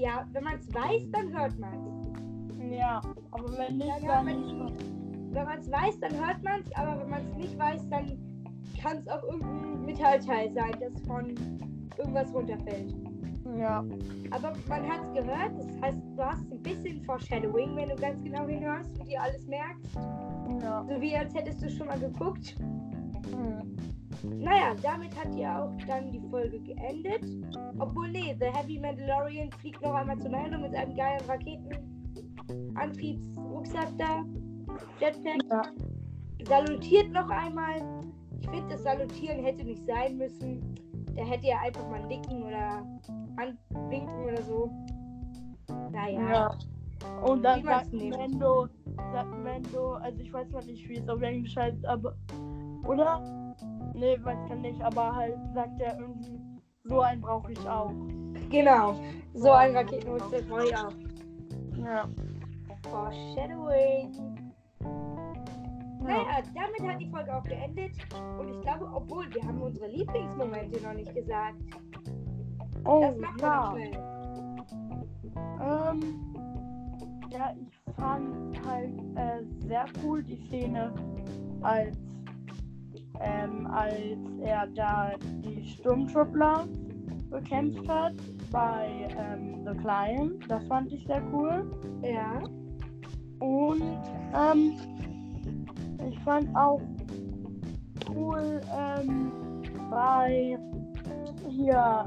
ja, 0.00 0.26
wenn 0.32 0.44
man 0.44 0.54
es 0.58 0.74
weiß, 0.74 1.10
dann 1.12 1.36
hört 1.36 1.58
man 1.58 1.74
es. 1.86 2.76
Ja, 2.76 3.00
aber 3.32 3.58
wenn 3.58 3.76
nicht, 3.76 4.02
ja, 4.02 4.14
dann 4.16 4.26
wenn 4.26 4.40
nicht. 4.40 4.84
Wenn 5.32 5.44
man 5.44 5.58
es 5.58 5.70
weiß, 5.70 6.00
dann 6.00 6.12
hört 6.14 6.42
man 6.42 6.60
es, 6.60 6.72
aber 6.76 7.00
wenn 7.00 7.10
man 7.10 7.26
es 7.26 7.36
nicht 7.36 7.58
weiß, 7.58 7.88
dann 7.90 8.18
kann 8.80 8.98
es 8.98 9.08
auch 9.08 9.22
irgendein 9.24 9.84
Metallteil 9.84 10.52
sein, 10.52 10.72
das 10.80 11.00
von 11.02 11.34
irgendwas 11.98 12.32
runterfällt. 12.32 12.94
Ja. 13.58 13.84
Aber 14.30 14.52
man 14.68 14.88
hat 14.88 15.00
es 15.04 15.12
gehört, 15.12 15.58
das 15.58 15.80
heißt, 15.82 15.98
du 16.16 16.24
hast 16.24 16.50
ein 16.50 16.62
bisschen 16.62 17.02
Foreshadowing, 17.04 17.76
wenn 17.76 17.88
du 17.90 17.96
ganz 17.96 18.22
genau 18.22 18.46
hinhörst 18.46 18.98
und 18.98 19.08
dir 19.08 19.20
alles 19.20 19.46
merkst. 19.46 19.96
Ja. 20.62 20.84
So 20.88 21.00
wie 21.00 21.16
als 21.16 21.34
hättest 21.34 21.62
du 21.62 21.70
schon 21.70 21.88
mal 21.88 21.98
geguckt. 21.98 22.56
Hm. 23.30 23.69
Naja, 24.24 24.74
damit 24.82 25.14
hat 25.18 25.34
ja 25.34 25.64
auch 25.64 25.72
dann 25.86 26.12
die 26.12 26.20
Folge 26.30 26.60
geendet. 26.60 27.24
Obwohl, 27.78 28.10
nee, 28.10 28.36
The 28.38 28.46
Heavy 28.46 28.78
Mandalorian 28.78 29.50
fliegt 29.52 29.80
noch 29.82 29.94
einmal 29.94 30.18
zur 30.18 30.30
Meldung 30.30 30.60
mit 30.62 30.74
einem 30.74 30.94
geilen 30.94 31.20
Raketenantriebsrucksack 31.26 33.88
da. 33.98 34.24
Jetpack. 35.00 35.42
Ja. 35.50 35.62
Salutiert 36.46 37.10
noch 37.12 37.28
einmal. 37.30 37.82
Ich 38.40 38.48
finde, 38.48 38.68
das 38.70 38.82
Salutieren 38.82 39.44
hätte 39.44 39.64
nicht 39.64 39.84
sein 39.86 40.16
müssen. 40.16 40.74
Der 41.16 41.24
hätte 41.24 41.48
ja 41.48 41.58
einfach 41.60 41.88
mal 41.90 42.06
nicken 42.06 42.42
oder 42.42 42.84
anwinken 43.36 44.24
oder 44.24 44.42
so. 44.42 44.70
Naja. 45.92 46.30
Ja. 46.30 46.50
Und 47.24 47.42
dann 47.42 47.62
sagt. 47.62 47.92
Mendo, 47.92 48.68
sagt 49.12 49.38
Mendo, 49.42 49.94
also 49.94 50.20
ich 50.20 50.32
weiß 50.32 50.50
mal 50.50 50.64
nicht, 50.64 50.88
wie 50.88 50.96
es 50.96 51.08
auf 51.08 51.22
Englisch 51.22 51.56
heißt, 51.56 51.84
aber. 51.86 52.14
Oder? 52.86 53.39
Nee, 53.94 54.18
weiß 54.22 54.38
ich 54.48 54.56
nicht, 54.56 54.82
aber 54.82 55.14
halt 55.14 55.36
sagt 55.54 55.80
er 55.80 55.98
irgendwie, 55.98 56.40
so 56.84 57.00
einen 57.00 57.20
brauche 57.20 57.52
ich 57.52 57.68
auch. 57.68 57.92
Genau. 58.50 58.94
So 59.34 59.52
ein 59.52 59.76
Raketenrucksack 59.76 60.48
brauche 60.48 60.64
ich 60.64 60.76
auch. 60.76 60.92
Ja. 61.76 62.08
Foreshadowing. 62.90 64.50
Naja, 66.02 66.42
damit 66.54 66.92
hat 66.92 67.00
die 67.00 67.10
Folge 67.10 67.34
auch 67.36 67.44
geendet. 67.44 67.92
Und 68.38 68.48
ich 68.48 68.60
glaube, 68.62 68.90
obwohl 68.92 69.32
wir 69.34 69.42
haben 69.42 69.60
unsere 69.60 69.86
Lieblingsmomente 69.88 70.82
noch 70.82 70.94
nicht 70.94 71.14
gesagt. 71.14 71.56
Oh, 72.84 73.00
Das 73.02 73.16
wir 73.16 73.28
ja. 73.40 73.70
schnell. 73.70 73.92
Ähm, 75.60 76.34
ja, 77.30 77.54
ich 77.54 77.94
fand 77.94 78.66
halt 78.66 78.98
äh, 79.16 79.66
sehr 79.66 79.84
cool 80.02 80.22
die 80.22 80.36
Szene, 80.48 80.92
als, 81.60 81.96
ähm, 83.20 83.66
als 83.66 84.18
er 84.42 84.66
da 84.74 85.12
die 85.44 85.64
Sturmtruppler 85.64 86.66
bekämpft 87.30 87.88
hat 87.88 88.14
bei 88.50 89.08
ähm, 89.16 89.64
The 89.64 89.76
Client. 89.78 90.50
Das 90.50 90.66
fand 90.66 90.92
ich 90.92 91.06
sehr 91.06 91.22
cool. 91.32 91.70
Ja. 92.02 92.40
Und 93.38 93.82
ähm, 94.34 94.74
ich 96.08 96.18
fand 96.20 96.54
auch 96.56 96.80
cool 98.14 98.60
ähm, 98.76 99.32
bei 99.90 100.58
hier, 101.48 102.04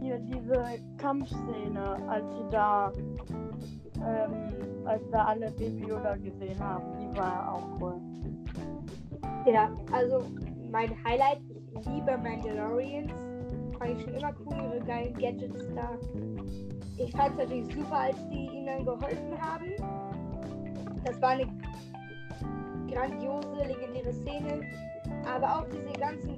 hier 0.00 0.18
diese 0.18 0.64
Kampfszene, 0.98 1.96
als 2.08 2.24
sie 2.36 2.50
da, 2.50 2.92
ähm, 3.96 4.86
als 4.86 5.02
da 5.10 5.24
alle 5.26 5.50
Baby 5.52 5.88
Yoda 5.88 6.16
gesehen 6.16 6.58
haben. 6.58 6.84
Die 7.00 7.18
war 7.18 7.54
auch 7.54 7.80
cool. 7.80 8.00
Ja, 9.46 9.70
also 9.92 10.24
mein 10.72 10.92
Highlight, 11.04 11.40
ich 11.78 11.86
liebe 11.86 12.18
Mandalorians. 12.18 13.12
Fand 13.78 13.90
ich 13.92 14.02
schon 14.02 14.14
immer 14.14 14.34
cool, 14.44 14.56
ihre 14.56 14.84
geilen 14.84 15.14
Gadgets 15.14 15.68
da. 15.72 15.96
Ich 16.98 17.12
fand 17.12 17.30
es 17.32 17.36
natürlich 17.36 17.72
super, 17.72 17.96
als 17.96 18.16
die 18.28 18.48
ihnen 18.48 18.84
geholfen 18.84 19.40
haben. 19.40 19.70
Das 21.04 21.22
war 21.22 21.30
eine 21.30 21.46
grandiose, 22.90 23.54
legendäre 23.68 24.12
Szene. 24.12 24.62
Aber 25.32 25.58
auch 25.58 25.66
diese 25.68 25.92
ganzen 26.00 26.36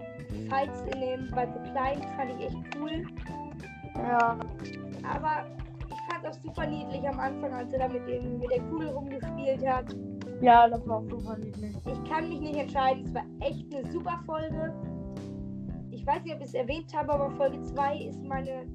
Fights 0.50 0.82
in 0.92 1.00
dem 1.00 1.30
bei 1.30 1.46
The 1.46 1.70
Client 1.70 2.04
fand 2.14 2.32
ich 2.38 2.46
echt 2.46 2.56
cool. 2.78 3.06
Ja, 3.96 4.38
Aber 5.02 5.46
das 6.22 6.42
super 6.42 6.66
niedlich 6.66 7.08
am 7.08 7.18
Anfang, 7.18 7.54
als 7.54 7.72
er 7.72 7.78
da 7.78 7.88
mit, 7.88 8.06
dem, 8.06 8.38
mit 8.38 8.50
der 8.50 8.60
Kugel 8.64 8.88
rumgespielt 8.88 9.66
hat. 9.66 9.94
Ja, 10.40 10.68
das 10.68 10.86
war 10.86 10.98
auch 10.98 11.08
super 11.08 11.36
niedlich. 11.36 11.74
Ich 11.84 12.10
kann 12.10 12.28
mich 12.28 12.40
nicht 12.40 12.56
entscheiden. 12.56 13.04
Es 13.04 13.14
war 13.14 13.24
echt 13.40 13.74
eine 13.74 13.90
super 13.90 14.20
Folge. 14.24 14.72
Ich 15.90 16.06
weiß 16.06 16.22
nicht, 16.24 16.34
ob 16.34 16.40
ich 16.40 16.46
es 16.46 16.54
erwähnt 16.54 16.94
habe, 16.94 17.12
aber 17.12 17.30
Folge 17.32 17.60
2 17.62 17.98
ist 17.98 18.22
meine 18.22 18.66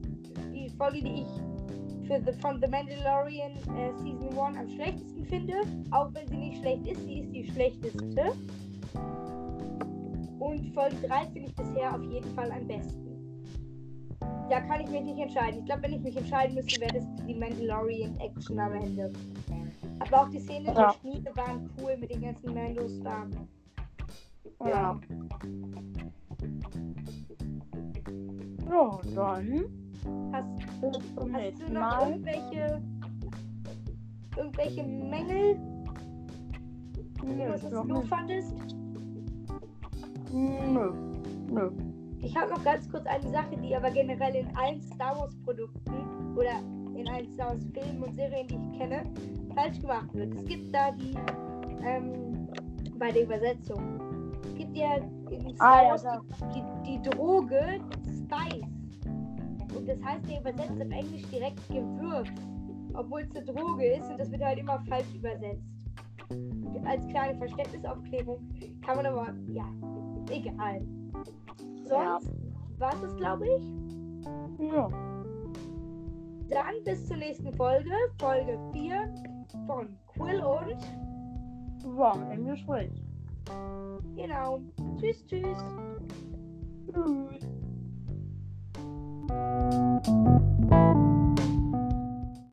die 0.54 0.69
Folge, 0.69 1.02
die 1.02 1.21
ich 1.21 2.08
für 2.08 2.21
the, 2.21 2.38
von 2.39 2.62
The 2.62 2.67
Mandalorian 2.67 3.54
äh, 3.78 3.93
Season 4.02 4.38
1 4.38 4.58
am 4.58 4.69
schlechtesten 4.69 5.26
finde. 5.26 5.54
Auch 5.91 6.13
wenn 6.13 6.28
sie 6.28 6.38
nicht 6.38 6.60
schlecht 6.60 6.88
ist, 6.88 7.02
sie 7.06 7.19
ist 7.19 7.34
die 7.34 7.52
schlechteste. 7.52 8.34
Und 10.39 10.73
Folge 10.73 10.95
3 11.08 11.26
finde 11.28 11.49
ich 11.49 11.56
bisher 11.56 11.95
auf 11.95 12.04
jeden 12.04 12.30
Fall 12.36 12.52
am 12.52 12.67
besten. 12.67 13.13
Da 14.49 14.60
kann 14.62 14.82
ich 14.82 14.89
mich 14.89 15.04
nicht 15.04 15.19
entscheiden. 15.19 15.60
Ich 15.60 15.65
glaube, 15.65 15.84
wenn 15.84 15.93
ich 15.93 16.02
mich 16.02 16.17
entscheiden 16.17 16.56
müsste, 16.56 16.82
wäre 16.82 16.93
das 16.93 17.06
die 17.26 17.36
Mandalorian 17.36 18.17
Action 18.19 18.60
am 18.60 18.73
Ende. 18.73 19.12
Aber 20.07 20.21
auch 20.23 20.29
die 20.29 20.39
Szene 20.39 20.67
Ja. 20.67 20.73
der 20.73 20.93
Schmiede 20.99 21.31
waren 21.35 21.69
cool 21.81 21.97
mit 21.97 22.11
den 22.13 22.21
ganzen 22.21 22.53
Mandos 22.53 22.99
da. 23.01 23.25
Ja. 24.65 24.99
So, 28.69 29.01
dann 29.15 29.65
Hast, 30.33 30.45
hast 30.81 31.59
du 31.61 31.73
noch 31.73 31.79
Mal. 31.79 32.11
irgendwelche, 32.11 32.81
irgendwelche 34.35 34.83
Mängel, 34.83 35.55
Nö, 37.23 37.49
was 37.53 37.61
du 37.69 37.83
nicht. 37.83 38.07
fandest? 38.09 38.53
Nö. 40.33 40.91
Nö. 41.51 41.71
Ich 42.19 42.35
habe 42.35 42.51
noch 42.51 42.63
ganz 42.63 42.89
kurz 42.89 43.05
eine 43.05 43.29
Sache, 43.29 43.55
die 43.57 43.75
aber 43.75 43.91
generell 43.91 44.35
in 44.35 44.47
allen 44.57 44.81
Star 44.81 45.17
Wars 45.19 45.35
Produkten 45.45 46.35
oder 46.35 46.61
in 46.95 47.34
Star 47.34 47.49
Wars 47.49 47.65
Filmen 47.73 48.03
und 48.03 48.15
Serien, 48.15 48.47
die 48.47 48.56
ich 48.56 48.79
kenne, 48.79 49.03
falsch 49.56 49.79
gemacht 49.79 50.13
wird. 50.13 50.34
Es 50.34 50.45
gibt 50.45 50.73
da 50.73 50.91
die, 50.91 51.15
ähm, 51.86 52.47
bei 52.97 53.12
der 53.12 53.23
Übersetzung, 53.23 53.99
es 54.43 54.56
gibt 54.56 54.75
ja 54.77 54.95
in 55.29 55.56
Star 55.56 55.73
Ah, 55.73 55.84
ja, 55.84 55.89
Wars 55.89 56.06
die, 56.53 56.63
die, 56.84 56.97
die 56.97 57.10
Droge 57.10 57.79
Spice. 58.06 58.63
Und 59.75 59.88
das 59.88 60.01
heißt, 60.03 60.29
der 60.29 60.39
übersetzt 60.41 60.79
im 60.79 60.91
Englisch 60.91 61.23
direkt 61.32 61.67
Gewürz, 61.67 62.29
obwohl 62.93 63.21
es 63.21 63.36
eine 63.36 63.45
Droge 63.45 63.95
ist 63.95 64.10
und 64.10 64.19
das 64.19 64.32
wird 64.32 64.43
halt 64.43 64.60
immer 64.60 64.79
falsch 64.88 65.13
übersetzt. 65.15 65.63
Als 66.86 67.08
kleine 67.08 67.38
Verständnisaufklärung 67.38 68.39
kann 68.86 68.97
man 68.97 69.06
aber, 69.08 69.34
ja, 69.47 69.65
egal. 70.29 70.82
Ja. 71.89 72.19
Sonst 72.19 72.34
war 72.77 72.93
es, 73.03 73.15
glaube 73.17 73.47
ich. 73.47 74.67
Ja. 74.71 75.12
Dann 76.49 76.84
bis 76.84 77.08
zur 77.08 77.17
nächsten 77.17 77.53
Folge, 77.53 77.91
Folge 78.19 78.60
4 78.73 79.13
von 79.65 79.88
Quill 80.08 80.41
und 80.41 81.97
War 81.97 82.32
im 82.32 82.45
Gespräch. 82.45 82.91
genau. 84.15 84.60
Tschüss, 84.99 85.25
tschüss. 85.25 85.58
Tschüss. 86.91 87.47